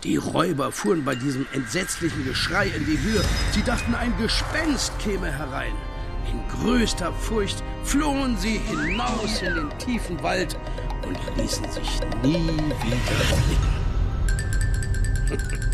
Die 0.03 0.17
Räuber 0.17 0.71
fuhren 0.71 1.03
bei 1.03 1.15
diesem 1.15 1.47
entsetzlichen 1.51 2.25
Geschrei 2.25 2.67
in 2.67 2.85
die 2.85 2.99
Höhe. 2.99 3.23
Sie 3.51 3.63
dachten, 3.63 3.95
ein 3.95 4.15
Gespenst 4.19 4.97
käme 4.99 5.31
herein. 5.31 5.73
In 6.31 6.47
größter 6.59 7.11
Furcht 7.11 7.63
flohen 7.83 8.37
sie 8.37 8.59
hinaus 8.59 9.41
in 9.41 9.55
den 9.55 9.79
tiefen 9.79 10.21
Wald 10.21 10.55
und 11.07 11.17
ließen 11.37 11.71
sich 11.71 11.99
nie 12.21 12.47
wieder 12.83 12.99
blicken. 15.37 15.61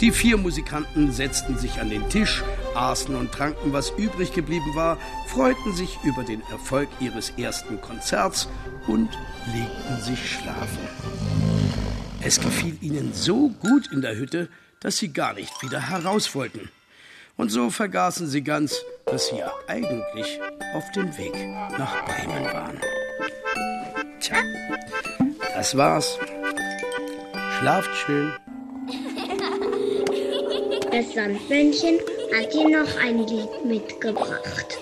Die 0.00 0.12
vier 0.12 0.36
Musikanten 0.36 1.10
setzten 1.10 1.58
sich 1.58 1.80
an 1.80 1.90
den 1.90 2.08
Tisch, 2.08 2.44
aßen 2.74 3.16
und 3.16 3.32
tranken, 3.32 3.72
was 3.72 3.90
übrig 3.90 4.32
geblieben 4.32 4.76
war, 4.76 4.96
freuten 5.26 5.74
sich 5.74 5.98
über 6.04 6.22
den 6.22 6.40
Erfolg 6.52 6.88
ihres 7.00 7.30
ersten 7.30 7.80
Konzerts 7.80 8.48
und 8.86 9.08
legten 9.52 10.00
sich 10.00 10.30
schlafen. 10.30 10.78
Es 12.22 12.40
gefiel 12.40 12.78
ihnen 12.80 13.12
so 13.12 13.48
gut 13.48 13.90
in 13.92 14.00
der 14.00 14.16
Hütte, 14.16 14.48
dass 14.78 14.98
sie 14.98 15.12
gar 15.12 15.34
nicht 15.34 15.62
wieder 15.62 15.80
heraus 15.80 16.32
wollten. 16.34 16.70
Und 17.36 17.50
so 17.50 17.68
vergaßen 17.70 18.28
sie 18.28 18.42
ganz, 18.42 18.76
dass 19.06 19.28
sie 19.28 19.38
ja 19.38 19.52
eigentlich 19.66 20.38
auf 20.74 20.90
dem 20.92 21.16
Weg 21.16 21.34
nach 21.76 22.04
Bremen 22.04 22.44
waren. 22.44 22.80
Tja, 24.20 24.36
das 25.54 25.76
war's. 25.76 26.18
Schlaft 27.58 27.90
schön. 27.96 28.32
Das 30.90 31.12
Sandmännchen 31.12 31.98
hat 32.32 32.52
dir 32.52 32.68
noch 32.68 33.00
ein 33.00 33.18
Lied 33.26 33.64
mitgebracht. 33.64 34.78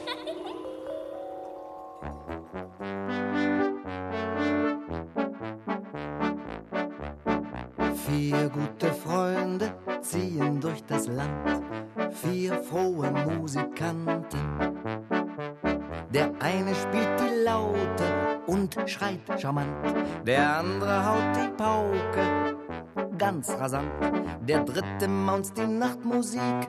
Vier 8.06 8.48
gute 8.50 8.92
Freunde 8.92 9.74
ziehen 10.00 10.60
durch 10.60 10.84
das 10.84 11.08
Land, 11.08 11.62
vier 12.12 12.54
frohe 12.54 13.10
Musikanten. 13.10 14.24
Der 16.14 16.30
eine 16.40 16.74
spielt 16.74 17.20
die 17.20 17.44
Laute 17.44 18.40
und 18.46 18.76
schreit 18.86 19.20
charmant, 19.38 19.94
der 20.24 20.58
andere 20.58 21.04
haut 21.04 21.36
die 21.36 21.48
Pauke 21.56 22.35
ganz 23.26 23.50
rasant, 23.58 23.90
der 24.48 24.62
dritte 24.62 25.08
maunzt 25.08 25.58
die 25.58 25.66
Nachtmusik, 25.66 26.68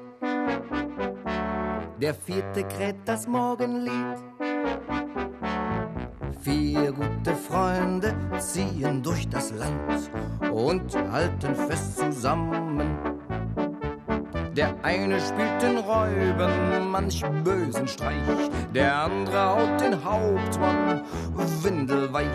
der 2.02 2.16
vierte 2.16 2.64
kräht 2.64 2.96
das 3.06 3.28
Morgenlied. 3.28 4.18
Vier 6.42 6.94
gute 6.94 7.36
Freunde 7.36 8.16
ziehen 8.40 9.04
durch 9.04 9.30
das 9.30 9.52
Land 9.52 10.10
und 10.52 10.98
halten 11.12 11.54
fest 11.54 12.00
zusammen. 12.00 12.98
Der 14.56 14.74
eine 14.82 15.20
spielt 15.20 15.62
den 15.62 15.78
Räubern 15.78 16.90
manch 16.90 17.24
bösen 17.44 17.88
Streich, 17.88 18.50
der 18.74 19.04
andere 19.04 19.50
haut 19.52 19.80
den 19.80 20.04
Hauptmann 20.04 20.97
windelweich, 21.64 22.28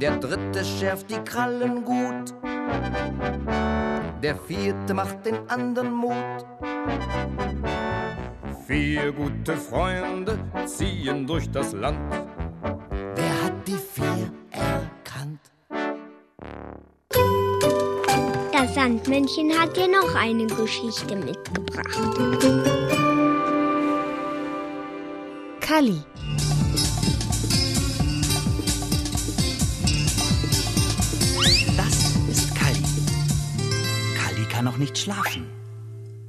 der 0.00 0.16
dritte 0.18 0.64
schärft 0.64 1.10
die 1.10 1.18
Krallen 1.24 1.84
gut, 1.84 2.34
der 4.22 4.36
vierte 4.36 4.94
macht 4.94 5.24
den 5.24 5.48
anderen 5.48 5.92
Mut. 5.92 6.46
Vier 8.66 9.12
gute 9.12 9.56
Freunde 9.56 10.38
ziehen 10.64 11.26
durch 11.26 11.50
das 11.50 11.72
Land. 11.72 12.12
Wer 13.14 13.42
hat 13.44 13.66
die 13.66 13.78
vier 13.94 14.30
erkannt? 14.50 15.40
Das 18.52 18.74
Sandmännchen 18.74 19.52
hat 19.58 19.76
dir 19.76 19.88
noch 19.88 20.14
eine 20.16 20.46
Geschichte 20.46 21.14
mitgebracht. 21.14 21.86
Kalli. 25.60 26.02
Noch 34.76 34.80
nicht 34.80 34.98
schlafen. 34.98 35.48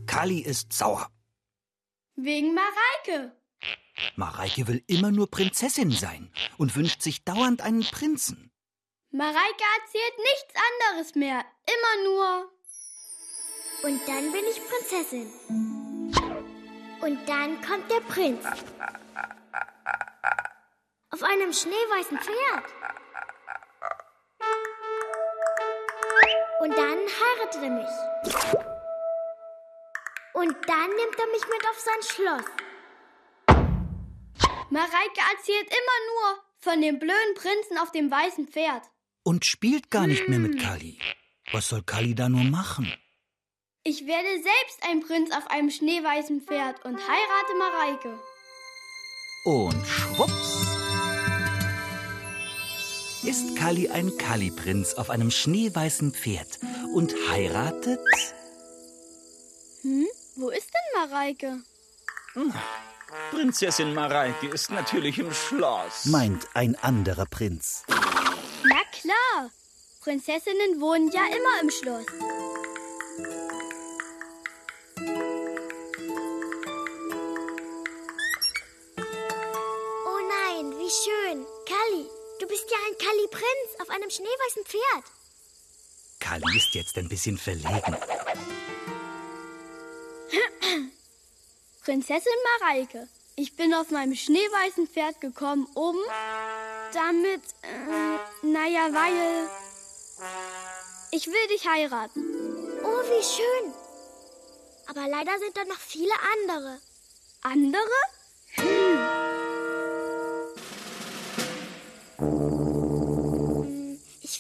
Kalli 0.08 0.40
ist 0.40 0.72
sauer. 0.72 1.12
Wegen 2.16 2.54
Mareike. 2.54 3.34
Mareike 4.16 4.68
will 4.68 4.82
immer 4.88 5.12
nur 5.12 5.30
Prinzessin 5.30 5.92
sein 5.92 6.32
und 6.58 6.76
wünscht 6.78 7.02
sich 7.02 7.26
dauernd 7.26 7.62
einen 7.62 7.84
Prinzen. 7.84 8.50
Mareike 9.12 9.64
erzählt 9.82 10.18
nichts 10.18 10.54
anderes 10.70 11.16
mehr. 11.16 11.44
Immer 11.76 12.04
nur. 12.06 12.52
Und 13.84 14.08
dann 14.08 14.32
bin 14.32 14.44
ich 14.50 14.62
Prinzessin. 14.70 15.30
Und 17.02 17.20
dann 17.28 17.62
kommt 17.62 17.92
der 17.92 18.02
Prinz. 18.02 18.46
Auf 21.10 21.24
einem 21.24 21.52
schneeweißen 21.52 22.18
Pferd. 22.18 22.77
Und 26.60 26.72
dann 26.72 26.98
heiratet 26.98 27.64
er 27.64 27.70
mich. 27.70 28.56
Und 30.34 30.56
dann 30.68 30.90
nimmt 30.90 31.20
er 31.20 31.28
mich 31.32 31.48
mit 31.48 31.68
auf 31.70 31.80
sein 31.80 32.04
Schloss. 32.04 32.46
Mareike 34.70 35.22
erzählt 35.36 35.68
immer 35.68 36.00
nur 36.12 36.44
von 36.60 36.82
dem 36.82 37.00
blöden 37.00 37.34
Prinzen 37.36 37.78
auf 37.78 37.92
dem 37.92 38.12
weißen 38.12 38.48
Pferd. 38.48 38.84
Und 39.24 39.46
spielt 39.46 39.90
gar 39.92 40.08
nicht 40.08 40.28
mehr 40.28 40.40
mit 40.40 40.60
Kalli. 40.60 41.00
Was 41.52 41.70
soll 41.70 41.84
Kalli 41.84 42.16
da 42.16 42.30
nur 42.30 42.44
machen? 42.44 42.92
Ich 43.84 44.06
werde 44.06 44.30
selbst 44.30 44.84
ein 44.90 45.00
Prinz 45.02 45.32
auf 45.36 45.50
einem 45.50 45.70
schneeweißen 45.70 46.42
Pferd 46.42 46.84
und 46.84 46.98
heirate 46.98 47.56
Mareike. 47.58 48.20
Und 49.46 49.88
schwupps 49.88 50.77
ist 53.28 53.58
Kalli 53.58 53.90
ein 53.90 54.18
Kalli-Prinz 54.18 54.94
auf 54.94 55.10
einem 55.10 55.32
schneeweißen 55.32 56.14
Pferd 56.14 56.60
und 56.94 57.14
heiratet 57.30 58.00
Hm? 59.82 60.08
Wo 60.38 60.50
ist 60.50 60.70
denn 60.74 61.10
Mareike? 61.10 61.60
Prinzessin 63.32 63.94
Mareike 63.94 64.48
ist 64.48 64.72
natürlich 64.72 65.20
im 65.20 65.34
Schloss. 65.34 66.06
meint 66.06 66.48
ein 66.54 66.76
anderer 66.76 67.26
Prinz. 67.26 67.84
Na 67.90 68.82
klar. 68.92 69.52
Prinzessinnen 70.02 70.80
wohnen 70.80 71.12
ja 71.12 71.26
immer 71.26 71.62
im 71.62 71.70
Schloss. 71.70 72.06
Einem 83.98 84.10
schneeweißen 84.10 84.66
Pferd. 84.66 85.04
Kalli 86.20 86.58
ist 86.58 86.74
jetzt 86.74 86.98
ein 86.98 87.10
bisschen 87.10 87.38
verlegen. 87.38 87.98
Prinzessin 91.84 92.34
Mareike, 92.60 93.08
ich 93.36 93.56
bin 93.56 93.74
auf 93.74 93.92
meinem 93.92 94.16
schneeweißen 94.16 94.88
Pferd 94.88 95.22
gekommen, 95.22 95.68
um 95.74 95.96
damit, 96.94 97.42
äh, 97.62 98.46
naja, 98.46 98.90
weil 98.92 99.50
ich 101.12 101.28
will 101.28 101.48
dich 101.50 101.68
heiraten. 101.68 102.22
Oh, 102.84 103.04
wie 103.04 103.24
schön. 103.24 103.74
Aber 104.88 105.08
leider 105.08 105.38
sind 105.40 105.56
da 105.56 105.66
noch 105.66 105.80
viele 105.80 106.14
andere. 106.34 106.80
Andere? 107.42 107.84
Ich 108.56 109.47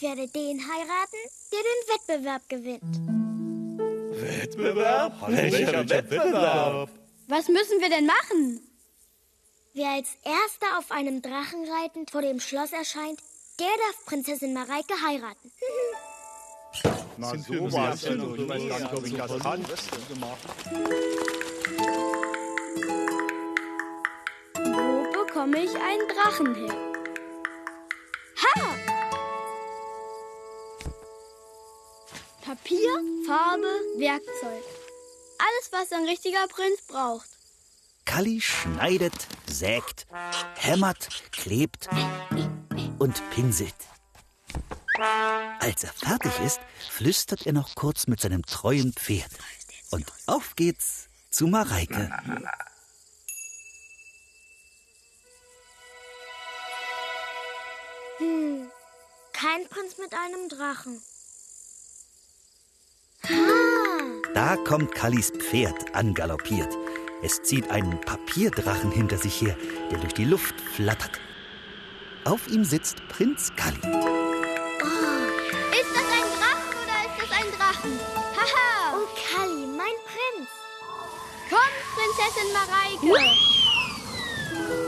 werde 0.07 0.27
den 0.29 0.61
heiraten, 0.61 1.21
der 1.51 1.59
den 1.69 1.81
Wettbewerb 1.91 2.47
gewinnt. 2.47 2.95
Wettbewerb? 4.21 5.13
Welcher 5.27 5.89
Wettbewerb? 5.89 6.89
Was 7.27 7.49
müssen 7.49 7.81
wir 7.81 7.89
denn 7.89 8.05
machen? 8.05 8.61
Wer 9.73 9.89
als 9.89 10.07
erster 10.23 10.79
auf 10.79 10.91
einem 10.91 11.21
Drachen 11.21 11.67
reitend 11.69 12.09
vor 12.09 12.21
dem 12.21 12.39
Schloss 12.39 12.71
erscheint, 12.71 13.19
der 13.59 13.67
darf 13.67 14.05
Prinzessin 14.05 14.53
Mareike 14.53 14.93
heiraten. 15.05 15.51
Na 17.17 17.37
sowas. 17.37 18.03
Ich 18.03 18.49
weiß 18.49 18.69
gar 18.69 18.79
nicht, 18.79 18.93
ob 18.93 19.05
ich 19.05 19.13
das 19.13 19.39
kann. 19.39 19.65
Wo 24.55 25.25
bekomme 25.25 25.63
ich 25.63 25.75
einen 25.75 26.07
Drachen 26.07 26.55
her? 26.55 26.75
Ha! 28.37 28.86
Papier, 32.47 33.03
Farbe, 33.25 33.67
Werkzeug. 33.97 34.63
Alles, 35.37 35.69
was 35.71 35.91
ein 35.91 36.05
richtiger 36.05 36.47
Prinz 36.47 36.81
braucht. 36.87 37.27
Kalli 38.05 38.39
schneidet, 38.39 39.27
sägt, 39.47 40.07
hämmert, 40.55 41.09
klebt 41.33 41.89
und 42.99 43.29
pinselt. 43.31 43.75
Als 45.59 45.83
er 45.83 45.91
fertig 45.91 46.31
ist, 46.39 46.61
flüstert 46.89 47.45
er 47.45 47.51
noch 47.51 47.75
kurz 47.75 48.07
mit 48.07 48.21
seinem 48.21 48.45
treuen 48.45 48.93
Pferd. 48.93 49.31
Und 49.91 50.05
auf 50.25 50.55
geht's 50.55 51.09
zu 51.29 51.47
Mareike. 51.47 52.09
Hm, 58.19 58.71
kein 59.33 59.67
Prinz 59.67 59.97
mit 59.97 60.13
einem 60.13 60.47
Drachen. 60.47 61.03
Da 64.33 64.55
kommt 64.55 64.93
Kallis 64.93 65.31
Pferd 65.31 65.95
angaloppiert. 65.95 66.69
Es 67.23 67.41
zieht 67.41 67.71
einen 67.71 67.99
Papierdrachen 68.01 68.91
hinter 68.91 69.17
sich 69.17 69.41
her, 69.41 69.55
der 69.91 69.97
durch 69.99 70.13
die 70.13 70.25
Luft 70.25 70.55
flattert. 70.75 71.19
Auf 72.25 72.47
ihm 72.47 72.63
sitzt 72.63 72.97
Prinz 73.07 73.51
Kalli. 73.55 73.77
Ist 73.77 73.85
das 75.93 76.07
ein 76.13 76.27
Drachen 76.37 76.77
oder 76.83 76.99
ist 77.07 77.17
das 77.21 77.31
ein 77.31 77.49
Drachen? 77.57 77.99
Haha! 78.35 78.95
Oh, 78.95 79.07
Kalli, 79.15 79.65
mein 79.65 79.97
Prinz. 80.05 80.49
Komm, 81.49 81.73
Prinzessin 81.95 82.49
Mareike! 82.53 83.13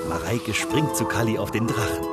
Mareike 0.08 0.54
springt 0.54 0.96
zu 0.96 1.06
Kalli 1.06 1.38
auf 1.38 1.52
den 1.52 1.66
Drachen. 1.66 2.06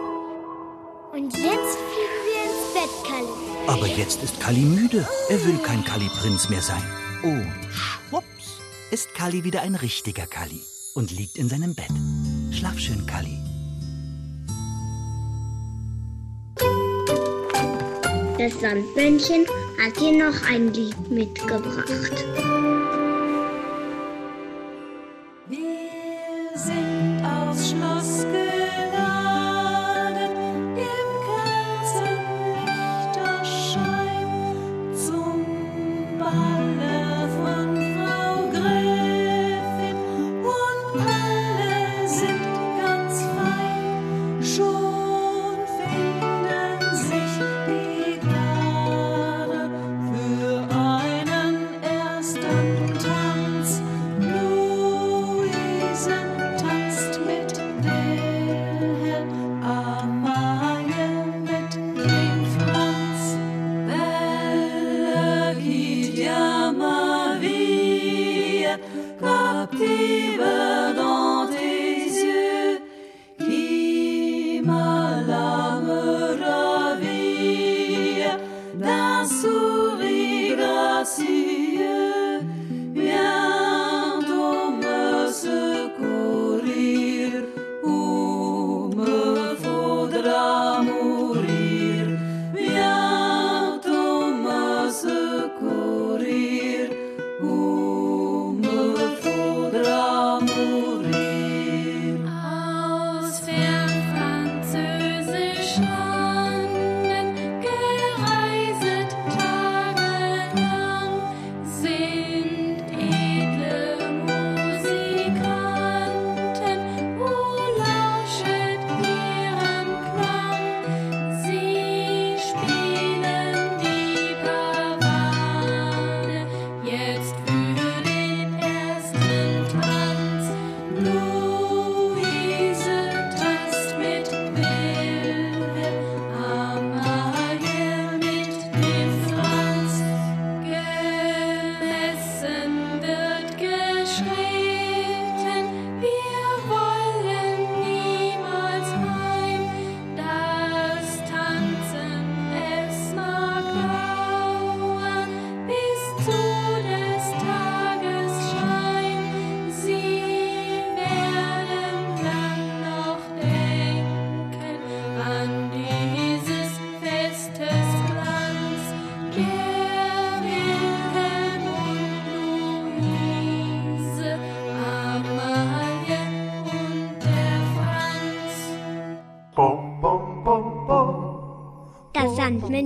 Und 1.12 1.33
jetzt 1.33 1.43
fliegen 1.45 2.21
wir 2.25 2.43
ins 2.45 2.73
Bett, 2.73 2.95
Kalli. 3.05 3.35
Aber 3.67 3.87
jetzt 3.87 4.23
ist 4.23 4.41
Kalli 4.41 4.61
müde. 4.61 5.07
Er 5.29 5.45
will 5.45 5.59
kein 5.59 5.85
Kalli-Prinz 5.85 6.49
mehr 6.49 6.62
sein. 6.62 6.83
Und 7.27 7.53
schwupps 7.73 8.61
ist 8.93 9.12
Kalli 9.15 9.43
wieder 9.43 9.62
ein 9.62 9.75
richtiger 9.75 10.29
Kalli 10.29 10.61
und 10.95 11.11
liegt 11.11 11.39
in 11.39 11.49
seinem 11.49 11.75
Bett. 11.75 11.91
Schlaf 12.53 12.79
schön, 12.79 13.05
Kalli. 13.05 13.37
Das 18.39 18.61
Sandmännchen 18.61 19.45
hat 19.83 19.99
dir 19.99 20.12
noch 20.12 20.41
ein 20.49 20.73
Lied 20.73 21.11
mitgebracht. 21.11 22.25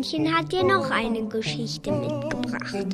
Sandmännchen 0.03 0.35
hat 0.35 0.51
dir 0.51 0.65
noch 0.65 0.91
eine 0.91 1.27
Geschichte 1.29 1.93
mitgebracht. 1.93 2.87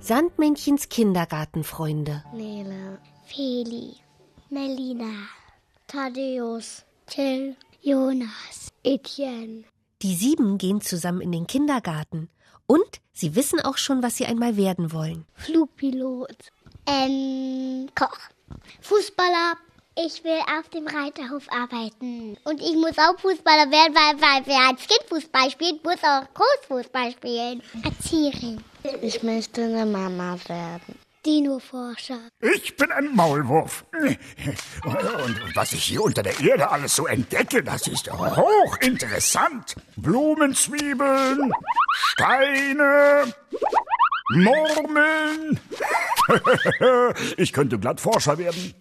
Sandmännchens 0.00 0.90
Kindergartenfreunde. 0.90 2.24
Nele, 2.34 2.98
Feli, 3.24 3.94
Melina, 4.50 5.28
Thaddeus, 5.86 6.84
Till, 7.06 7.56
Jonas, 7.80 8.68
Etienne. 8.84 9.64
Die 10.02 10.14
sieben 10.14 10.58
gehen 10.58 10.82
zusammen 10.82 11.22
in 11.22 11.32
den 11.32 11.46
Kindergarten. 11.46 12.28
Und 12.66 13.00
sie 13.14 13.34
wissen 13.34 13.60
auch 13.60 13.78
schon, 13.78 14.02
was 14.02 14.16
sie 14.16 14.26
einmal 14.26 14.58
werden 14.58 14.92
wollen. 14.92 15.24
Flugpilot. 15.36 16.36
Ähm, 16.86 17.88
Koch. 17.94 18.18
Fußballer. 18.82 19.54
Ich 19.94 20.24
will 20.24 20.40
auf 20.58 20.68
dem 20.70 20.86
Reiterhof 20.86 21.46
arbeiten. 21.50 22.38
Und 22.44 22.60
ich 22.62 22.74
muss 22.74 22.96
auch 22.96 23.18
Fußballer 23.20 23.70
werden, 23.70 23.94
weil, 23.94 24.20
weil 24.22 24.46
wer 24.46 24.68
als 24.68 24.86
Kind 24.86 25.04
Fußball 25.08 25.50
spielt, 25.50 25.84
muss 25.84 26.02
auch 26.02 26.22
Großfußball 26.32 27.12
spielen. 27.12 27.62
Erzieherin. 27.84 28.64
Ich 29.02 29.22
möchte 29.22 29.62
eine 29.64 29.84
Mama 29.84 30.38
werden. 30.48 30.98
Dino-Forscher. 31.26 32.18
Ich 32.40 32.74
bin 32.76 32.90
ein 32.90 33.14
Maulwurf. 33.14 33.84
Und 33.92 35.40
was 35.54 35.72
ich 35.74 35.84
hier 35.84 36.02
unter 36.02 36.22
der 36.22 36.40
Erde 36.40 36.70
alles 36.70 36.96
so 36.96 37.06
entdecke, 37.06 37.62
das 37.62 37.86
ist 37.86 38.10
hochinteressant. 38.10 39.76
Blumenzwiebeln, 39.96 41.52
Steine, 41.92 43.32
Murmeln. 44.30 45.60
Ich 47.36 47.52
könnte 47.52 47.78
glatt 47.78 48.00
Forscher 48.00 48.38
werden. 48.38 48.74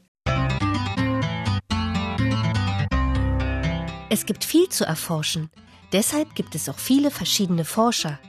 Es 4.13 4.25
gibt 4.25 4.43
viel 4.43 4.67
zu 4.67 4.83
erforschen. 4.83 5.49
Deshalb 5.93 6.35
gibt 6.35 6.53
es 6.53 6.67
auch 6.67 6.77
viele 6.77 7.11
verschiedene 7.11 7.63
Forscher. 7.63 8.19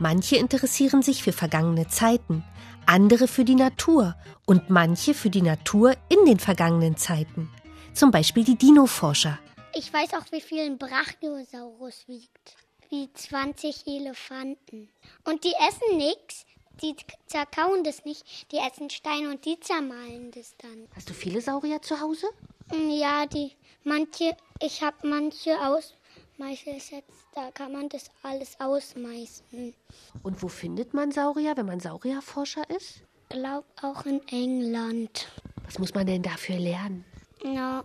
Manche 0.00 0.34
interessieren 0.34 1.02
sich 1.02 1.22
für 1.22 1.30
vergangene 1.30 1.86
Zeiten, 1.86 2.42
andere 2.84 3.28
für 3.28 3.44
die 3.44 3.54
Natur 3.54 4.16
und 4.44 4.70
manche 4.70 5.14
für 5.14 5.30
die 5.30 5.42
Natur 5.42 5.94
in 6.08 6.24
den 6.26 6.40
vergangenen 6.40 6.96
Zeiten. 6.96 7.48
Zum 7.94 8.10
Beispiel 8.10 8.42
die 8.42 8.56
Dino-Forscher. 8.56 9.38
Ich 9.72 9.92
weiß 9.92 10.14
auch, 10.14 10.32
wie 10.32 10.40
viel 10.40 10.66
ein 10.66 10.78
Brachiosaurus 10.78 12.08
wiegt. 12.08 12.56
Wie 12.88 13.08
20 13.12 13.86
Elefanten. 13.86 14.88
Und 15.22 15.44
die 15.44 15.54
essen 15.68 15.96
nichts. 15.96 16.44
Die 16.82 16.96
zerkauen 17.26 17.84
das 17.84 18.04
nicht. 18.04 18.50
Die 18.50 18.56
essen 18.56 18.90
Steine 18.90 19.30
und 19.30 19.44
die 19.44 19.60
zermahlen 19.60 20.32
das 20.32 20.56
dann. 20.58 20.88
Hast 20.96 21.08
du 21.08 21.14
viele 21.14 21.40
Saurier 21.40 21.80
zu 21.82 22.00
Hause? 22.00 22.26
Ja, 22.72 23.26
die 23.26 23.52
manche, 23.84 24.36
ich 24.60 24.82
habe 24.82 25.08
manche 25.08 25.56
Ausmeißelsätze, 25.60 27.04
da 27.34 27.50
kann 27.52 27.72
man 27.72 27.88
das 27.88 28.10
alles 28.22 28.58
ausmeißen. 28.60 29.74
Und 30.22 30.42
wo 30.42 30.48
findet 30.48 30.94
man 30.94 31.12
Saurier, 31.12 31.56
wenn 31.56 31.66
man 31.66 31.80
Saurierforscher 31.80 32.68
ist? 32.70 33.02
Glaub 33.28 33.64
auch 33.82 34.04
in 34.06 34.20
England. 34.28 35.28
Was 35.64 35.78
muss 35.78 35.94
man 35.94 36.06
denn 36.06 36.22
dafür 36.22 36.56
lernen? 36.58 37.04
Ja, 37.44 37.84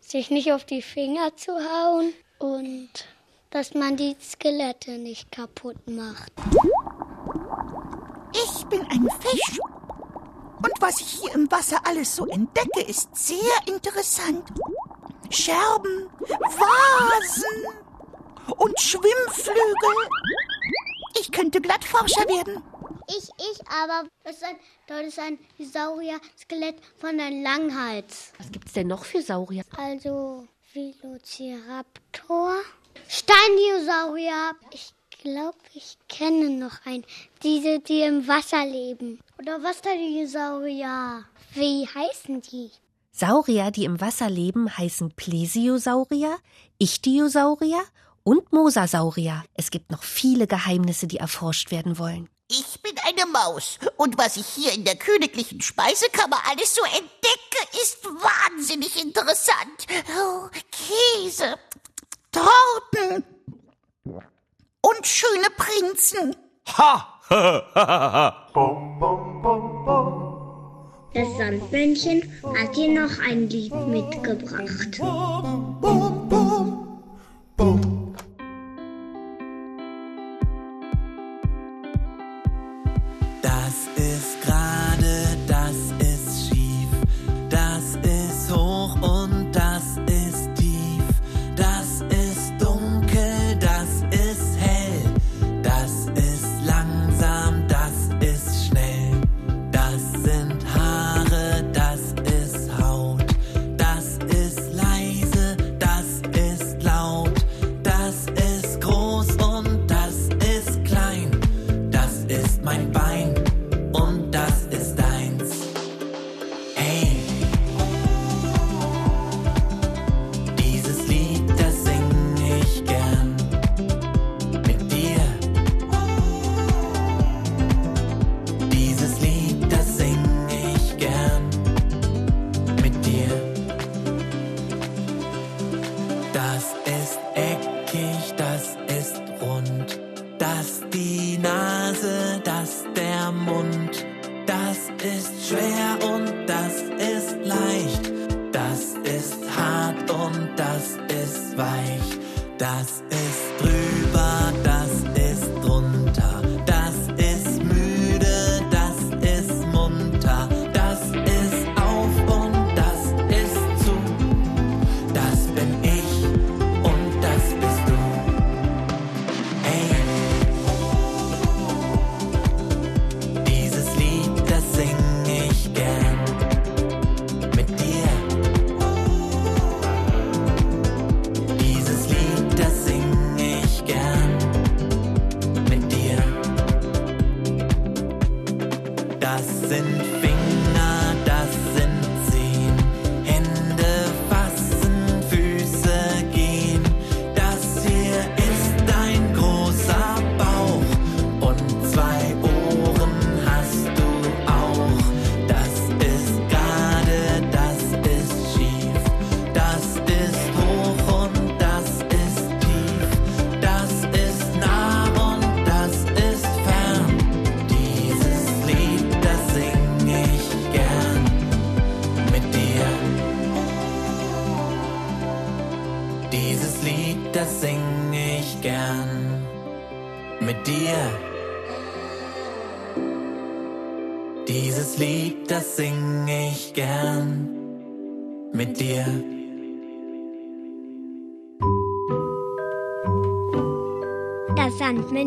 sich 0.00 0.30
nicht 0.30 0.52
auf 0.52 0.64
die 0.64 0.82
Finger 0.82 1.36
zu 1.36 1.52
hauen 1.52 2.12
und 2.38 2.88
dass 3.50 3.74
man 3.74 3.96
die 3.96 4.16
Skelette 4.20 4.98
nicht 4.98 5.30
kaputt 5.30 5.88
macht. 5.88 6.32
Ich 8.32 8.64
bin 8.66 8.82
ein 8.82 9.08
Fisch. 9.20 9.58
Und 10.58 10.72
was 10.80 11.00
ich 11.00 11.20
hier 11.20 11.34
im 11.34 11.50
Wasser 11.50 11.78
alles 11.84 12.16
so 12.16 12.26
entdecke, 12.26 12.80
ist 12.80 13.14
sehr 13.14 13.38
interessant. 13.66 14.42
Scherben, 15.30 16.08
Vasen 16.20 17.64
und 18.56 18.80
Schwimmflügel. 18.80 20.08
Ich 21.20 21.30
könnte 21.30 21.60
Glattforscher 21.60 22.26
werden. 22.28 22.62
Ich, 23.08 23.28
ich, 23.38 23.68
aber 23.68 24.06
das 24.24 24.36
ist 24.36 24.44
ein, 24.44 24.56
das 24.86 25.06
ist 25.06 25.18
ein 25.18 25.38
Saurier-Skelett 25.58 26.76
von 26.98 27.18
einem 27.18 27.42
Langhals. 27.42 28.32
Was 28.38 28.52
gibt's 28.52 28.74
denn 28.74 28.88
noch 28.88 29.04
für 29.04 29.22
Saurier? 29.22 29.64
Also 29.76 30.46
Velociraptor, 30.74 32.60
Steindinosaurier. 33.08 34.52
Ich 34.72 34.92
glaube, 35.22 35.58
ich 35.74 35.96
kenne 36.08 36.50
noch 36.50 36.84
einen. 36.84 37.04
Diese, 37.42 37.80
die 37.80 38.02
im 38.02 38.28
Wasser 38.28 38.64
leben. 38.66 39.20
Oder 39.38 39.62
Wasserdinosaurier. 39.62 41.24
Wie 41.54 41.86
heißen 41.86 42.42
die? 42.42 42.70
Saurier, 43.18 43.72
die 43.72 43.84
im 43.84 44.00
Wasser 44.00 44.30
leben, 44.30 44.78
heißen 44.78 45.10
Plesiosaurier, 45.16 46.38
Ichthyosaurier 46.78 47.82
und 48.22 48.52
Mosasaurier. 48.52 49.42
Es 49.54 49.72
gibt 49.72 49.90
noch 49.90 50.04
viele 50.04 50.46
Geheimnisse, 50.46 51.08
die 51.08 51.16
erforscht 51.16 51.72
werden 51.72 51.98
wollen. 51.98 52.28
Ich 52.48 52.80
bin 52.80 52.94
eine 53.04 53.26
Maus 53.26 53.80
und 53.96 54.16
was 54.18 54.36
ich 54.36 54.46
hier 54.46 54.72
in 54.72 54.84
der 54.84 54.94
königlichen 54.94 55.60
Speisekammer 55.60 56.38
alles 56.48 56.76
so 56.76 56.82
entdecke, 56.84 57.78
ist 57.82 58.04
wahnsinnig 58.04 59.02
interessant. 59.02 59.86
Oh, 60.16 60.48
Käse, 60.70 61.56
Torten 62.30 63.24
und 64.80 65.06
schöne 65.06 65.48
Prinzen. 65.56 66.36
Ha! 66.76 67.14
Das 71.14 71.26
Sandmännchen 71.38 72.22
hat 72.54 72.76
dir 72.76 72.88
noch 72.88 73.18
ein 73.20 73.48
Lied 73.48 73.72
mitgebracht. 73.88 75.00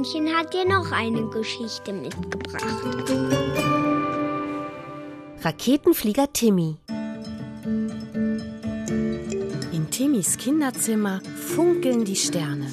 Sandmännchen 0.04 0.36
hat 0.36 0.54
dir 0.54 0.66
noch 0.66 0.92
eine 0.92 1.28
Geschichte 1.30 1.94
mitgebracht. 1.94 2.66
Raketenflieger 5.42 6.32
Timmy. 6.34 6.78
In 9.72 9.90
Timmys 9.92 10.38
Kinderzimmer 10.38 11.22
funkeln 11.36 12.06
die 12.06 12.16
Sterne. 12.16 12.72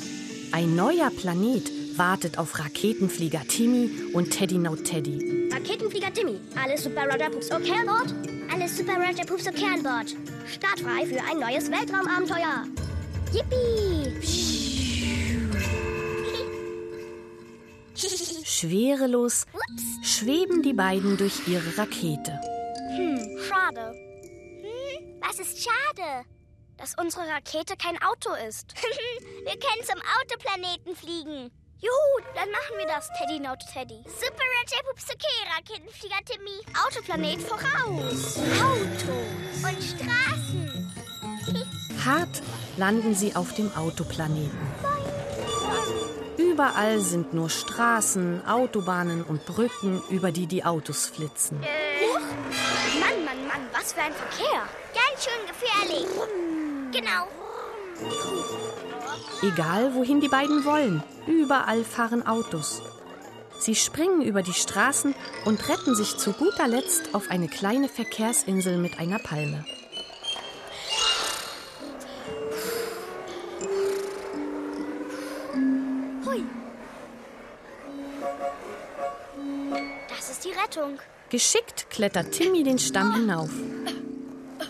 Ein 0.53 0.75
neuer 0.77 1.11
Planet 1.11 1.71
wartet 1.97 2.39
auf 2.39 2.59
Raketenflieger 2.59 3.43
Timmy 3.47 3.91
und 4.15 4.31
Teddy 4.31 4.59
No 4.59 4.77
Teddy. 4.77 5.51
Raketenflieger 5.53 6.13
Timmy, 6.13 6.39
alles 6.63 6.85
Super 6.85 7.05
Roger 7.11 7.31
Pups 7.31 7.51
okay 7.51 7.73
an 7.73 7.87
Bord? 7.87 8.15
Alles 8.53 8.77
Super 8.77 8.95
Roger 8.95 9.27
Pups 9.27 9.47
okay 9.49 9.67
an 9.75 9.83
Bord. 9.83 10.15
Startfrei 10.47 11.07
für 11.07 11.21
ein 11.31 11.41
neues 11.41 11.71
Weltraumabenteuer. 11.71 12.65
Yippie! 13.33 14.68
Schwerelos 18.45 19.47
schweben 20.03 20.63
die 20.63 20.73
beiden 20.73 21.17
durch 21.17 21.47
ihre 21.49 21.77
Rakete. 21.77 22.41
Hm, 22.97 23.39
schade. 23.49 23.93
Hm, 24.63 25.21
was 25.21 25.39
ist 25.39 25.59
schade? 25.63 26.25
Dass 26.77 26.95
unsere 26.97 27.27
Rakete 27.27 27.77
kein 27.77 28.01
Auto 28.03 28.31
ist. 28.49 28.75
wir 29.45 29.59
können 29.59 29.85
zum 29.85 30.01
Autoplaneten 30.21 30.95
fliegen. 30.95 31.51
Juhu, 31.81 32.27
dann 32.35 32.51
machen 32.51 32.77
wir 32.77 32.87
das, 32.87 33.09
Teddy 33.19 33.39
Note 33.39 33.65
Teddy. 33.73 34.03
Super 34.05 34.43
Red 34.43 34.85
Pups 34.85 35.07
okay, 35.13 35.49
Raketenflieger 35.57 36.25
Timmy. 36.25 36.61
Autoplanet 36.87 37.41
voraus. 37.43 38.39
Autos 38.61 39.65
und 39.65 39.83
Straßen. 39.83 40.93
Hart 42.05 42.43
landen 42.77 43.15
sie 43.15 43.35
auf 43.37 43.55
dem 43.55 43.73
Autoplaneten. 43.77 44.59
Überall 46.59 46.99
sind 46.99 47.35
nur 47.35 47.51
Straßen, 47.51 48.45
Autobahnen 48.45 49.23
und 49.23 49.47
Brücken, 49.47 50.03
über 50.11 50.33
die 50.33 50.49
die 50.49 50.65
Autos 50.65 51.07
flitzen. 51.07 51.61
Huch. 51.61 52.19
Mann, 52.99 53.25
Mann, 53.25 53.47
Mann, 53.47 53.69
was 53.73 53.93
für 53.93 54.01
ein 54.01 54.13
Verkehr. 54.13 54.63
Ganz 54.93 55.25
schön 55.25 55.47
gefährlich. 55.47 56.09
Genau. 56.91 57.29
Egal 59.41 59.95
wohin 59.95 60.21
die 60.21 60.27
beiden 60.27 60.65
wollen, 60.65 61.05
überall 61.29 61.85
fahren 61.85 62.27
Autos. 62.27 62.83
Sie 63.61 63.77
springen 63.77 64.23
über 64.23 64.43
die 64.43 64.53
Straßen 64.53 65.15
und 65.45 65.69
retten 65.69 65.95
sich 65.95 66.17
zu 66.17 66.33
guter 66.33 66.67
Letzt 66.67 67.15
auf 67.15 67.31
eine 67.31 67.47
kleine 67.47 67.89
Verkehrsinsel 67.89 68.79
mit 68.79 68.99
einer 68.99 69.21
Palme. 69.21 69.65
Rettung. 80.63 80.99
Geschickt 81.31 81.91
klettert 81.91 82.33
Timmy 82.33 82.63
den 82.63 82.79
Stamm 82.79 83.15
hinauf. 83.15 83.51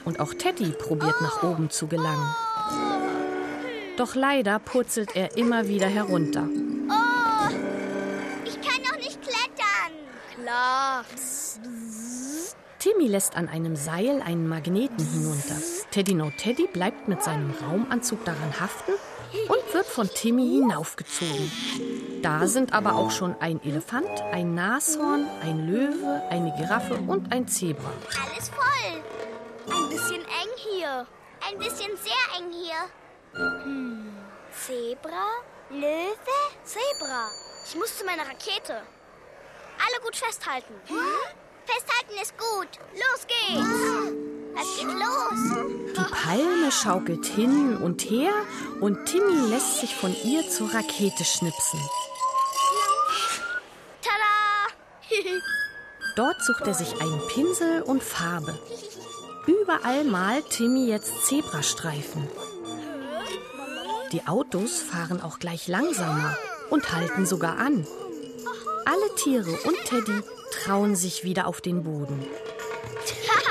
Und 0.05 0.20
auch 0.20 0.35
Teddy 0.35 0.70
probiert 0.70 1.20
nach 1.20 1.42
oben 1.42 1.70
zu 1.70 1.87
gelangen. 1.87 2.35
Doch 3.96 4.14
leider 4.14 4.59
purzelt 4.59 5.16
er 5.16 5.37
immer 5.37 5.68
wieder 5.68 5.87
herunter. 5.87 6.46
Oh, 6.88 7.48
ich 8.44 8.61
kann 8.61 8.83
doch 8.83 8.96
nicht 8.96 9.20
klettern. 9.22 9.92
Klar. 10.35 11.05
Timmy 12.79 13.09
lässt 13.09 13.37
an 13.37 13.48
einem 13.48 13.77
Seil 13.77 14.22
einen 14.22 14.48
Magneten 14.48 15.05
hinunter. 15.05 15.57
Teddy 15.90 16.14
No 16.14 16.31
Teddy 16.37 16.68
bleibt 16.72 17.09
mit 17.09 17.22
seinem 17.22 17.51
Raumanzug 17.51 18.24
daran 18.24 18.61
haften 18.61 18.92
und 19.49 19.75
wird 19.75 19.87
von 19.87 20.09
Timmy 20.09 20.49
hinaufgezogen. 20.61 21.51
Da 22.23 22.47
sind 22.47 22.73
aber 22.73 22.95
auch 22.95 23.11
schon 23.11 23.37
ein 23.41 23.62
Elefant, 23.62 24.09
ein 24.33 24.55
Nashorn, 24.55 25.27
ein 25.43 25.67
Löwe, 25.71 26.23
eine 26.31 26.53
Giraffe 26.57 26.95
und 26.95 27.33
ein 27.33 27.47
Zebra. 27.47 27.93
Alles 28.25 28.49
voll. 28.49 29.75
Ein 29.77 29.88
bisschen 29.88 30.23
eng 30.23 30.55
hier. 30.57 31.07
Ein 31.47 31.59
bisschen 31.59 31.97
sehr 31.97 32.38
eng 32.38 32.51
hier. 32.53 32.75
Hm. 33.64 34.12
Zebra? 34.67 35.27
Löwe? 35.71 36.38
Zebra. 36.64 37.29
Ich 37.67 37.77
muss 37.77 37.97
zu 37.97 38.05
meiner 38.05 38.23
Rakete. 38.23 38.75
Alle 38.75 40.03
gut 40.03 40.17
festhalten. 40.17 40.75
Festhalten 41.67 42.21
ist 42.21 42.37
gut. 42.37 42.69
Los 42.95 43.27
geht's. 43.27 43.98
Es 44.61 44.77
geht 44.77 44.88
los. 44.88 45.68
Die 45.97 46.14
Palme 46.14 46.73
schaukelt 46.73 47.27
hin 47.27 47.77
und 47.77 48.03
her 48.03 48.33
und 48.81 49.07
Timmy 49.07 49.51
lässt 49.51 49.81
sich 49.81 49.94
von 49.94 50.14
ihr 50.25 50.49
zur 50.49 50.75
Rakete 50.75 51.25
schnipsen. 51.25 51.81
Tada! 54.03 54.75
Dort 56.16 56.42
sucht 56.42 56.66
er 56.66 56.75
sich 56.75 57.01
einen 57.01 57.21
Pinsel 57.29 57.83
und 57.83 58.03
Farbe. 58.03 58.59
Überall 59.47 60.05
malt 60.05 60.51
Timmy 60.51 60.87
jetzt 60.87 61.27
Zebrastreifen. 61.27 62.29
Die 64.12 64.27
Autos 64.27 64.81
fahren 64.81 65.21
auch 65.21 65.38
gleich 65.38 65.68
langsamer 65.68 66.37
und 66.71 66.92
halten 66.92 67.27
sogar 67.27 67.59
an. 67.59 67.87
Alle 68.85 69.14
Tiere 69.16 69.51
und 69.51 69.77
Teddy 69.85 70.23
trauen 70.51 70.97
sich 70.97 71.25
wieder 71.25 71.47
auf 71.47 71.61
den 71.61 71.85
Boden. 71.85 72.27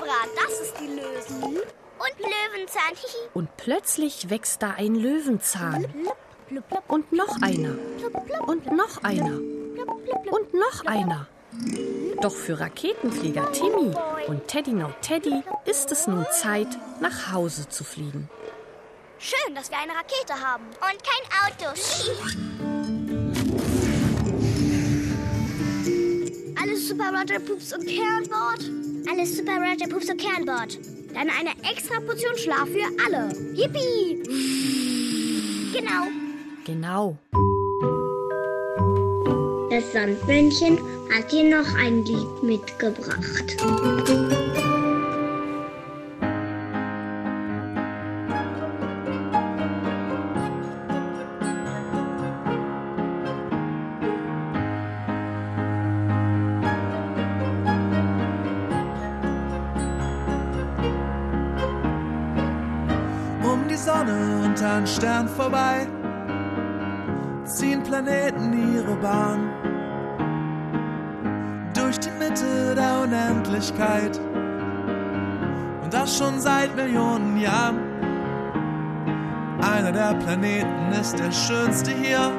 Zebra, 0.00 0.14
das 0.34 0.60
ist 0.60 0.74
die 0.80 0.86
Lösung. 0.86 1.56
Und 1.56 2.18
Löwenzahn. 2.18 2.94
Und 3.34 3.56
plötzlich 3.56 4.30
wächst 4.30 4.62
da 4.62 4.70
ein 4.70 4.94
Löwenzahn. 4.94 5.86
Und 6.88 7.12
noch 7.12 7.42
einer. 7.42 7.76
Und 8.46 8.72
noch 8.72 9.02
einer. 9.02 9.38
Und 10.30 10.54
noch 10.54 10.86
einer. 10.86 11.26
Doch 12.22 12.32
für 12.32 12.58
Raketenflieger 12.58 13.52
Timmy 13.52 13.94
und 14.28 14.48
Teddy 14.48 14.72
No 14.72 14.92
Teddy 15.02 15.42
ist 15.64 15.92
es 15.92 16.06
nun 16.06 16.26
Zeit, 16.30 16.68
nach 17.00 17.32
Hause 17.32 17.68
zu 17.68 17.84
fliegen. 17.84 18.30
Schön, 19.18 19.54
dass 19.54 19.70
wir 19.70 19.78
eine 19.78 19.92
Rakete 19.92 20.34
haben. 20.34 20.64
Und 20.66 20.98
kein 21.02 21.24
Auto. 21.44 21.66
Alles 26.62 26.88
Super 26.88 27.10
Roger 27.10 27.40
Poops 27.40 27.72
und 27.72 27.86
Kernbord? 27.86 28.79
Alles 29.08 29.36
Super 29.36 29.56
Roger 29.56 29.88
Poops 29.88 30.10
und 30.10 30.20
Kernbord. 30.20 30.78
Dann 31.14 31.28
eine 31.28 31.50
extra 31.70 32.00
Portion 32.00 32.36
Schlaf 32.36 32.68
für 32.68 32.86
alle. 33.04 33.28
Yippie! 33.54 34.22
Genau. 35.72 36.08
Genau. 36.64 37.16
Das 39.70 39.92
Sandmännchen 39.92 40.78
hat 41.14 41.30
dir 41.32 41.44
noch 41.44 41.74
ein 41.76 42.04
Lied 42.04 42.42
mitgebracht. 42.42 43.56
Stern 65.00 65.28
vorbei 65.28 65.86
ziehen 67.44 67.82
Planeten 67.82 68.74
ihre 68.74 68.94
Bahn 68.96 69.48
durch 71.74 71.98
die 72.00 72.10
Mitte 72.18 72.74
der 72.74 73.00
Unendlichkeit 73.04 74.20
und 75.82 75.94
das 75.94 76.18
schon 76.18 76.38
seit 76.38 76.76
Millionen 76.76 77.38
Jahren. 77.38 77.78
Einer 79.62 79.90
der 79.90 80.12
Planeten 80.16 80.92
ist 80.92 81.18
der 81.18 81.32
schönste 81.32 81.92
hier 81.92 82.30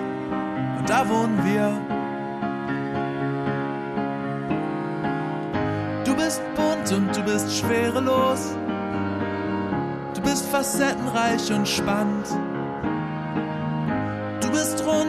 und 0.78 0.88
da 0.88 1.10
wohnen 1.10 1.44
wir. 1.44 1.72
Du 6.06 6.16
bist 6.16 6.44
bunt 6.56 6.92
und 6.96 7.18
du 7.18 7.24
bist 7.24 7.58
schwerelos. 7.58 8.56
Du 10.14 10.22
bist 10.22 10.46
facettenreich 10.52 11.52
und 11.52 11.68
spannend. 11.68 12.28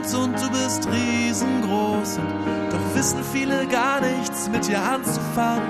Rund 0.03 0.15
und 0.15 0.41
du 0.41 0.51
bist 0.51 0.89
riesengroß. 0.91 2.19
Und 2.19 2.73
doch 2.73 2.95
wissen 2.95 3.23
viele 3.33 3.67
gar 3.67 4.01
nichts 4.01 4.49
mit 4.49 4.67
dir 4.67 4.81
anzufangen. 4.81 5.63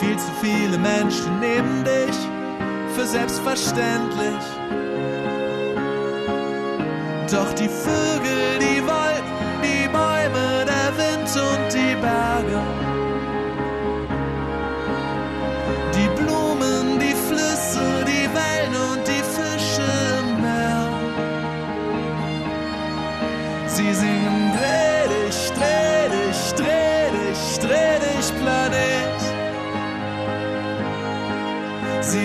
Viel 0.00 0.16
zu 0.18 0.30
viele 0.42 0.78
Menschen 0.78 1.40
nehmen 1.40 1.84
dich 1.84 2.16
für 2.94 3.06
selbstverständlich. 3.06 4.44
Doch 7.30 7.52
die 7.54 7.68
Vögel, 7.68 8.58
die 8.60 8.82
Wolken, 8.82 9.62
die 9.62 9.88
Bäume, 9.88 10.64
der 10.66 10.92
Wind 10.96 11.28
und 11.36 11.72
die 11.72 11.94
Berge. 12.00 12.35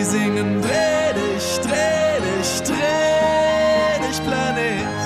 Sie 0.04 0.18
singen 0.18 0.60
dreh 0.64 1.14
dich, 1.14 1.60
dreh 1.60 2.18
dich, 2.28 2.64
dreh 2.64 4.08
dich, 4.08 4.20
Planet. 4.24 5.00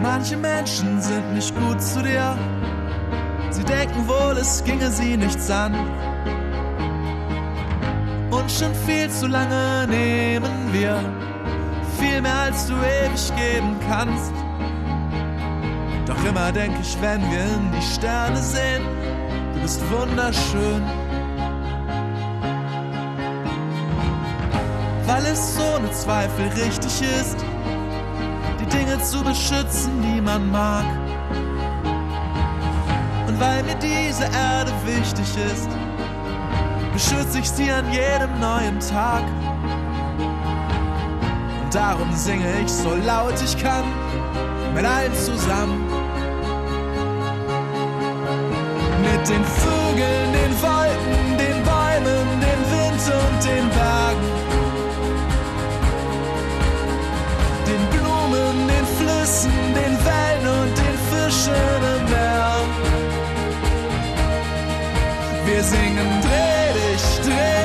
Manche 0.00 0.36
Menschen 0.36 1.00
sind 1.00 1.34
nicht 1.34 1.54
gut 1.54 1.80
zu 1.80 2.02
dir. 2.02 2.36
Sie 3.50 3.62
denken 3.62 4.08
wohl, 4.08 4.36
es 4.36 4.64
ginge 4.64 4.90
sie 4.90 5.16
nichts 5.16 5.48
an. 5.48 5.74
Und 8.32 8.50
schon 8.50 8.74
viel 8.86 9.08
zu 9.08 9.28
lange 9.28 9.86
nehmen 9.88 10.72
wir 10.72 10.98
viel 11.96 12.20
mehr, 12.20 12.38
als 12.46 12.66
du 12.66 12.74
ewig 12.74 13.36
geben 13.36 13.76
kannst. 13.88 14.41
Immer 16.28 16.52
denk 16.52 16.74
ich, 16.80 16.96
wenn 17.00 17.20
wir 17.30 17.42
in 17.42 17.72
die 17.72 17.82
Sterne 17.82 18.36
sehen, 18.36 18.82
du 19.54 19.60
bist 19.60 19.80
wunderschön. 19.90 20.82
Weil 25.04 25.26
es 25.26 25.58
ohne 25.58 25.90
Zweifel 25.90 26.46
richtig 26.48 27.02
ist, 27.20 27.36
die 28.60 28.66
Dinge 28.66 29.02
zu 29.02 29.22
beschützen, 29.22 30.00
die 30.00 30.20
man 30.20 30.50
mag. 30.50 30.84
Und 33.26 33.40
weil 33.40 33.62
mir 33.64 33.74
diese 33.74 34.24
Erde 34.24 34.72
wichtig 34.86 35.36
ist, 35.52 35.68
beschütze 36.92 37.40
ich 37.40 37.50
sie 37.50 37.70
an 37.70 37.84
jedem 37.92 38.38
neuen 38.38 38.78
Tag. 38.78 39.24
Und 41.64 41.74
darum 41.74 42.12
singe 42.14 42.60
ich 42.64 42.72
so 42.72 42.94
laut 42.94 43.34
ich 43.44 43.60
kann, 43.60 43.84
mit 44.72 44.84
allen 44.84 45.14
zusammen. 45.14 45.91
Den 49.28 49.44
Vögeln, 49.44 50.32
den 50.32 50.52
Wolken, 50.60 51.38
den 51.38 51.62
Bäumen, 51.62 52.26
dem 52.40 52.62
Wind 52.72 53.04
und 53.20 53.44
den 53.44 53.68
Bergen. 53.70 54.30
Den 57.68 57.82
Blumen, 57.92 58.56
den 58.66 58.86
Flüssen, 58.98 59.52
den 59.78 59.94
Wellen 60.04 60.46
und 60.60 60.72
den 60.76 60.98
Fischen 61.08 61.82
im 61.94 62.04
Meer. 62.10 62.62
Wir 65.46 65.62
singen 65.62 66.20
Dreh 66.22 66.72
dich, 66.74 67.04
dreh 67.24 67.61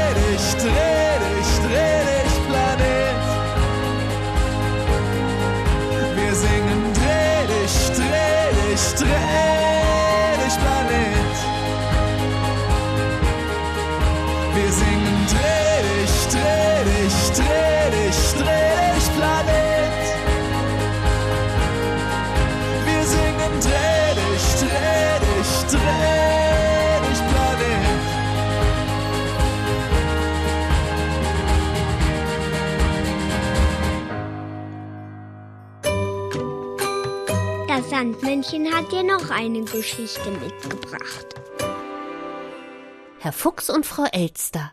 Sandmännchen 37.98 38.72
hat 38.76 38.92
dir 38.92 39.02
noch 39.02 39.32
eine 39.32 39.64
Geschichte 39.64 40.30
mitgebracht. 40.30 41.26
Herr 43.18 43.34
Fuchs 43.34 43.72
und 43.72 43.88
Frau 43.88 44.06
Elster. 44.12 44.72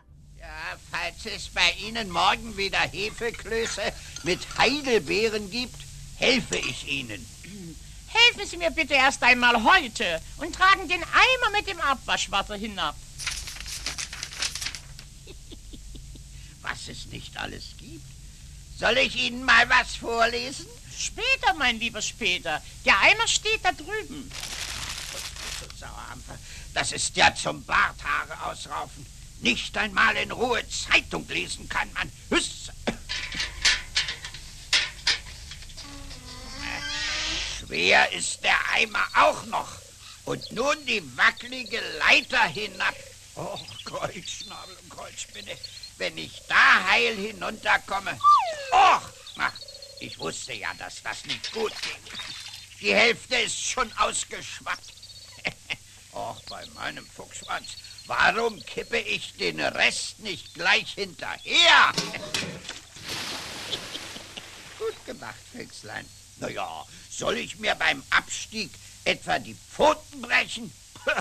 Falls 0.91 1.25
es 1.35 1.49
bei 1.49 1.73
Ihnen 1.87 2.11
morgen 2.11 2.55
wieder 2.55 2.77
Hefeklöße 2.77 3.81
mit 4.21 4.41
Heidelbeeren 4.59 5.49
gibt, 5.49 5.75
helfe 6.17 6.57
ich 6.57 6.87
Ihnen. 6.87 7.25
Helfen 8.05 8.47
Sie 8.47 8.57
mir 8.57 8.69
bitte 8.69 8.93
erst 8.93 9.23
einmal 9.23 9.63
heute 9.63 10.21
und 10.37 10.53
tragen 10.53 10.87
den 10.87 11.01
Eimer 11.01 11.57
mit 11.57 11.67
dem 11.67 11.79
Abwaschwasser 11.79 12.57
hinab. 12.57 12.95
Was 16.61 16.87
es 16.89 17.07
nicht 17.07 17.35
alles 17.37 17.73
gibt. 17.79 18.05
Soll 18.77 18.99
ich 18.99 19.15
Ihnen 19.15 19.43
mal 19.43 19.67
was 19.67 19.95
vorlesen? 19.95 20.67
Später, 20.97 21.53
mein 21.57 21.79
lieber, 21.79 22.01
später. 22.01 22.61
Der 22.85 22.99
Eimer 22.99 23.27
steht 23.27 23.63
da 23.63 23.71
drüben. 23.71 24.31
Das 26.73 26.91
ist 26.91 27.15
ja 27.15 27.33
zum 27.33 27.63
Barthaare 27.63 28.51
ausraufen. 28.51 29.05
Nicht 29.41 29.77
einmal 29.77 30.15
in 30.17 30.31
Ruhe 30.31 30.63
Zeitung 30.69 31.27
lesen 31.27 31.67
kann 31.69 31.91
man. 31.93 32.11
Hüss. 32.29 32.71
Schwer 37.59 38.11
ist 38.11 38.43
der 38.43 38.57
Eimer 38.73 39.05
auch 39.15 39.45
noch. 39.45 39.69
Und 40.25 40.51
nun 40.51 40.85
die 40.85 41.03
wackelige 41.17 41.79
Leiter 41.99 42.43
hinab. 42.43 42.95
Oh, 43.35 43.59
Kreuzschnabel 43.83 44.75
und 44.81 44.89
Kreuzspinne, 44.89 45.57
wenn 45.97 46.17
ich 46.17 46.41
da 46.47 46.85
heil 46.89 47.15
hinunterkomme. 47.15 48.17
Och, 48.71 49.01
ich 50.05 50.19
wusste 50.19 50.53
ja, 50.53 50.73
dass 50.75 51.01
das 51.01 51.25
nicht 51.25 51.51
gut 51.51 51.73
ging. 51.81 52.19
Die 52.79 52.93
Hälfte 52.93 53.35
ist 53.37 53.59
schon 53.59 53.91
ausgeschwappt. 53.97 54.93
Och, 56.13 56.41
bei 56.47 56.65
meinem 56.75 57.05
Fuchsschwanz, 57.07 57.69
warum 58.05 58.63
kippe 58.65 58.99
ich 58.99 59.33
den 59.33 59.59
Rest 59.59 60.19
nicht 60.19 60.53
gleich 60.53 60.93
hinterher? 60.93 61.91
Gut 64.79 65.05
gemacht, 65.05 65.35
Füchslein. 65.51 66.05
Na 66.37 66.49
ja, 66.49 66.85
soll 67.09 67.37
ich 67.37 67.57
mir 67.57 67.75
beim 67.75 68.03
Abstieg 68.11 68.71
etwa 69.03 69.39
die 69.39 69.55
Pfoten 69.55 70.21
brechen? 70.21 70.71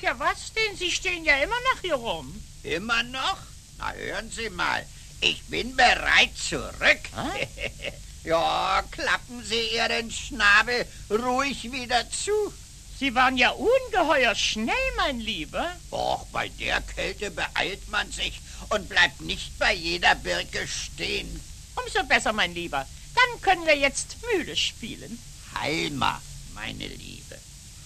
Ja, 0.00 0.18
was 0.18 0.52
denn? 0.52 0.76
Sie 0.76 0.90
stehen 0.90 1.24
ja 1.24 1.36
immer 1.36 1.60
noch 1.72 1.80
hier 1.80 1.94
rum. 1.94 2.44
Immer 2.64 3.04
noch? 3.04 3.38
Na, 3.78 3.92
hören 3.92 4.28
Sie 4.32 4.50
mal. 4.50 4.84
Ich 5.24 5.40
bin 5.44 5.76
bereit 5.76 6.36
zurück. 6.36 7.00
ja, 8.24 8.82
klappen 8.90 9.44
Sie 9.44 9.68
Ihren 9.76 10.10
Schnabel 10.10 10.84
ruhig 11.10 11.70
wieder 11.70 12.10
zu. 12.10 12.52
Sie 12.98 13.14
waren 13.14 13.36
ja 13.36 13.50
ungeheuer 13.50 14.34
schnell, 14.34 14.74
mein 14.96 15.20
Lieber. 15.20 15.76
Och, 15.92 16.26
bei 16.32 16.48
der 16.48 16.80
Kälte 16.80 17.30
beeilt 17.30 17.88
man 17.88 18.10
sich 18.10 18.40
und 18.70 18.88
bleibt 18.88 19.20
nicht 19.20 19.56
bei 19.60 19.72
jeder 19.72 20.16
Birke 20.16 20.66
stehen. 20.66 21.40
Umso 21.76 22.02
besser, 22.02 22.32
mein 22.32 22.52
Lieber. 22.52 22.84
Dann 23.14 23.40
können 23.42 23.64
wir 23.64 23.76
jetzt 23.76 24.16
Mühle 24.22 24.56
spielen. 24.56 25.22
Halma, 25.54 26.20
meine 26.52 26.88
Liebe. 26.88 27.38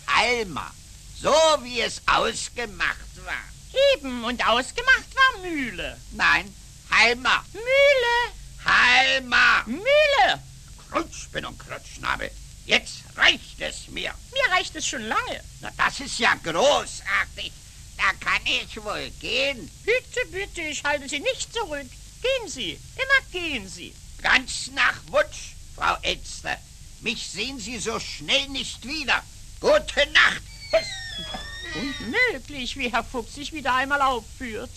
Halma. 0.06 0.72
So 1.20 1.34
wie 1.62 1.82
es 1.82 2.00
ausgemacht 2.06 3.26
war. 3.26 3.92
Eben, 3.94 4.24
und 4.24 4.46
ausgemacht 4.46 5.14
war 5.14 5.42
Mühle. 5.42 5.98
Nein, 6.12 6.50
Halma. 6.90 7.44
Mühle. 7.52 8.34
Halma. 8.64 9.62
Mühle. 9.66 10.42
Krutschspinn 10.90 11.46
und 11.46 11.58
Krutschnabel. 11.58 12.30
Jetzt 12.64 13.04
reicht 13.16 13.60
es 13.60 13.88
mir. 13.88 14.12
Mir 14.32 14.52
reicht 14.52 14.74
es 14.74 14.86
schon 14.86 15.02
lange. 15.02 15.40
Na, 15.60 15.70
das 15.76 16.00
ist 16.00 16.18
ja 16.18 16.34
großartig. 16.42 17.52
Da 17.96 18.12
kann 18.20 18.42
ich 18.44 18.82
wohl 18.82 19.10
gehen. 19.20 19.70
Bitte, 19.84 20.26
bitte, 20.30 20.62
ich 20.62 20.82
halte 20.84 21.08
Sie 21.08 21.20
nicht 21.20 21.52
zurück. 21.52 21.86
Gehen 22.22 22.48
Sie, 22.48 22.78
immer 22.96 23.30
gehen 23.30 23.68
Sie. 23.68 23.94
Ganz 24.22 24.68
nach 24.74 24.96
Wunsch, 25.08 25.54
Frau 25.74 25.96
Elster. 26.02 26.56
Mich 27.00 27.28
sehen 27.28 27.60
Sie 27.60 27.78
so 27.78 28.00
schnell 28.00 28.48
nicht 28.48 28.84
wieder. 28.86 29.22
Gute 29.60 30.06
Nacht. 30.12 30.42
Unmöglich, 31.74 32.76
wie 32.76 32.90
Herr 32.90 33.04
Fuchs 33.04 33.34
sich 33.34 33.52
wieder 33.52 33.74
einmal 33.74 34.00
aufführt. 34.02 34.70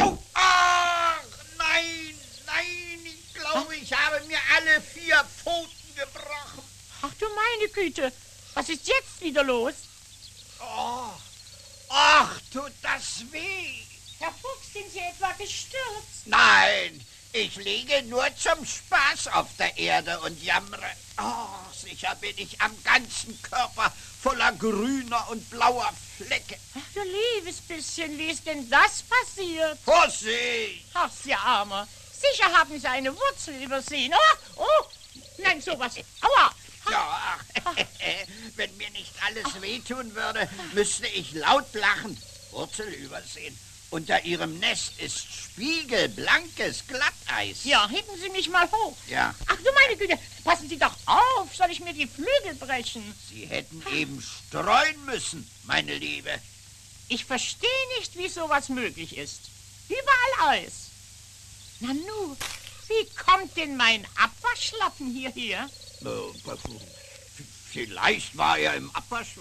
Oh, 0.00 0.18
ach, 0.34 1.20
nein, 1.58 2.14
nein, 2.46 3.00
ich 3.04 3.34
glaube, 3.34 3.76
ich 3.76 3.92
habe 3.92 4.24
mir 4.26 4.38
alle 4.58 4.80
vier 4.80 5.24
Pfoten 5.24 5.94
gebrochen. 5.94 6.62
Ach 7.02 7.12
du 7.18 7.26
meine 7.28 7.70
Güte, 7.70 8.12
was 8.54 8.68
ist 8.68 8.88
jetzt 8.88 9.20
wieder 9.20 9.44
los? 9.44 9.74
Oh, 10.60 11.10
ach, 11.88 12.40
tut 12.52 12.72
das 12.82 13.22
weh. 13.30 13.82
Herr 14.18 14.32
Fuchs, 14.32 14.72
sind 14.72 14.90
Sie 14.92 14.98
etwa 14.98 15.30
gestürzt? 15.32 16.26
Nein, 16.26 17.00
ich 17.32 17.54
liege 17.56 18.02
nur 18.04 18.26
zum 18.36 18.66
Spaß 18.66 19.28
auf 19.28 19.46
der 19.58 19.76
Erde 19.78 20.18
und 20.20 20.42
jammere. 20.42 20.90
Oh, 21.18 21.72
sicher 21.72 22.16
bin 22.16 22.36
ich 22.36 22.60
am 22.60 22.72
ganzen 22.82 23.40
Körper 23.42 23.92
voller 24.20 24.52
grüner 24.52 25.28
und 25.30 25.48
blauer 25.50 25.92
Flecke. 26.16 26.58
Ach 26.74 26.94
du 26.94 27.00
liebes 27.02 27.60
bisschen, 27.60 28.18
wie 28.18 28.30
ist 28.30 28.44
denn 28.44 28.68
das 28.68 29.04
passiert? 29.04 29.78
Vorsicht! 29.84 30.84
Ach, 30.94 31.10
Sie 31.12 31.32
Armer, 31.34 31.86
sicher 32.20 32.52
haben 32.52 32.78
Sie 32.78 32.86
eine 32.86 33.14
Wurzel 33.14 33.62
übersehen. 33.62 34.12
Oh, 34.56 34.62
oh, 34.62 34.84
nein, 35.38 35.60
sowas. 35.60 35.94
Aua! 36.20 36.52
Ja, 36.90 37.38
wenn 38.56 38.76
mir 38.76 38.90
nicht 38.90 39.12
alles 39.26 39.60
wehtun 39.60 40.14
würde, 40.14 40.48
müsste 40.72 41.06
ich 41.08 41.32
laut 41.32 41.72
lachen. 41.74 42.16
Wurzel 42.50 42.88
übersehen. 42.88 43.58
Unter 43.90 44.22
Ihrem 44.24 44.58
Nest 44.58 44.98
ist 44.98 45.26
spiegelblankes 45.32 46.84
Glatteis. 46.86 47.64
Ja, 47.64 47.88
heben 47.88 48.20
Sie 48.20 48.28
mich 48.30 48.48
mal 48.50 48.70
hoch. 48.70 48.96
Ja, 49.08 49.34
Ach 49.46 49.56
du 49.56 49.72
meine 49.72 49.96
Güte, 49.96 50.18
passen 50.44 50.68
Sie 50.68 50.78
doch 50.78 50.94
auf, 51.06 51.54
soll 51.56 51.70
ich 51.70 51.80
mir 51.80 51.94
die 51.94 52.06
Flügel 52.06 52.54
brechen? 52.58 53.02
Sie 53.30 53.46
hätten 53.46 53.82
eben 53.94 54.22
streuen 54.22 55.04
müssen, 55.06 55.50
meine 55.64 55.94
Liebe. 55.96 56.30
Ich 57.08 57.24
verstehe 57.24 57.70
nicht, 57.98 58.16
wie 58.18 58.28
sowas 58.28 58.68
möglich 58.68 59.16
ist. 59.16 59.40
Überall 59.88 60.50
Eis. 60.58 60.87
Nanu, 61.80 62.36
wie 62.88 63.08
kommt 63.24 63.56
denn 63.56 63.76
mein 63.76 64.06
Abwaschlappen 64.16 65.12
hierher? 65.12 65.68
Äh, 66.04 66.08
Vielleicht 67.70 68.36
war 68.36 68.58
er 68.58 68.74
im 68.74 68.90
Abwasch. 68.94 69.36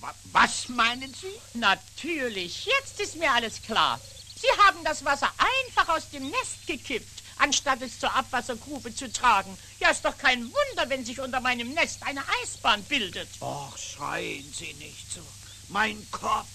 Wa- 0.00 0.14
Was 0.32 0.68
meinen 0.70 1.12
Sie? 1.14 1.58
Natürlich, 1.58 2.64
jetzt 2.66 2.98
ist 3.00 3.16
mir 3.16 3.30
alles 3.32 3.60
klar. 3.62 4.00
Sie 4.40 4.48
haben 4.64 4.82
das 4.84 5.04
Wasser 5.04 5.30
einfach 5.38 5.94
aus 5.94 6.08
dem 6.10 6.30
Nest 6.30 6.66
gekippt, 6.66 7.22
anstatt 7.36 7.82
es 7.82 7.98
zur 8.00 8.12
Abwassergrube 8.14 8.94
zu 8.94 9.12
tragen. 9.12 9.56
Ja, 9.78 9.90
ist 9.90 10.04
doch 10.06 10.16
kein 10.16 10.44
Wunder, 10.44 10.88
wenn 10.88 11.04
sich 11.04 11.20
unter 11.20 11.40
meinem 11.40 11.74
Nest 11.74 12.02
eine 12.02 12.22
Eisbahn 12.42 12.82
bildet. 12.84 13.28
Och, 13.40 13.76
schreien 13.76 14.50
Sie 14.56 14.72
nicht 14.74 15.12
so. 15.12 15.20
Mein 15.68 16.04
Kopf. 16.10 16.46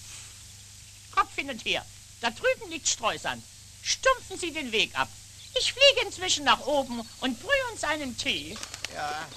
Kopf 1.14 1.34
hin 1.36 1.48
und 1.48 1.64
her. 1.64 1.86
Da 2.20 2.30
drüben 2.30 2.70
liegt 2.70 2.88
Streusand. 2.88 3.42
Stumpfen 3.86 4.36
Sie 4.36 4.50
den 4.50 4.72
Weg 4.72 4.98
ab. 4.98 5.08
Ich 5.56 5.72
fliege 5.72 6.06
inzwischen 6.06 6.44
nach 6.44 6.66
oben 6.66 7.08
und 7.20 7.40
brühe 7.40 7.72
uns 7.72 7.84
einen 7.84 8.18
Tee. 8.18 8.56
Ja, 8.92 9.28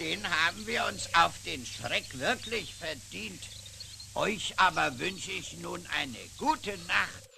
den 0.00 0.26
haben 0.28 0.66
wir 0.66 0.86
uns 0.86 1.14
auf 1.14 1.34
den 1.44 1.66
Schreck 1.66 2.18
wirklich 2.18 2.74
verdient. 2.74 3.42
Euch 4.14 4.54
aber 4.56 4.98
wünsche 4.98 5.30
ich 5.32 5.58
nun 5.58 5.86
eine 6.00 6.16
gute 6.38 6.78
Nacht. 6.88 7.28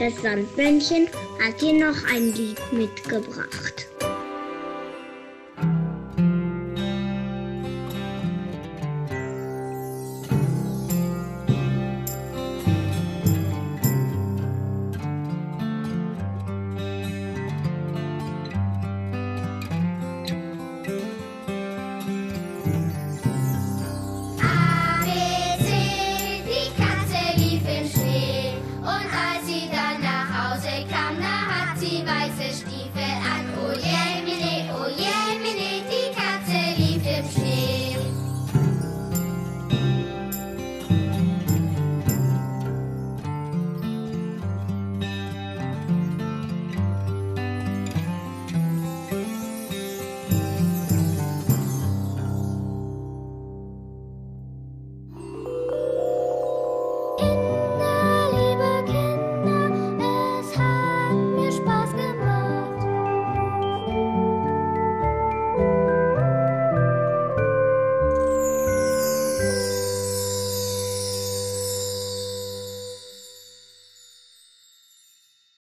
Das 0.00 0.22
Sandmännchen 0.22 1.08
hat 1.38 1.60
dir 1.60 1.74
noch 1.74 2.02
ein 2.10 2.32
Lied 2.32 2.72
mitgebracht. 2.72 3.86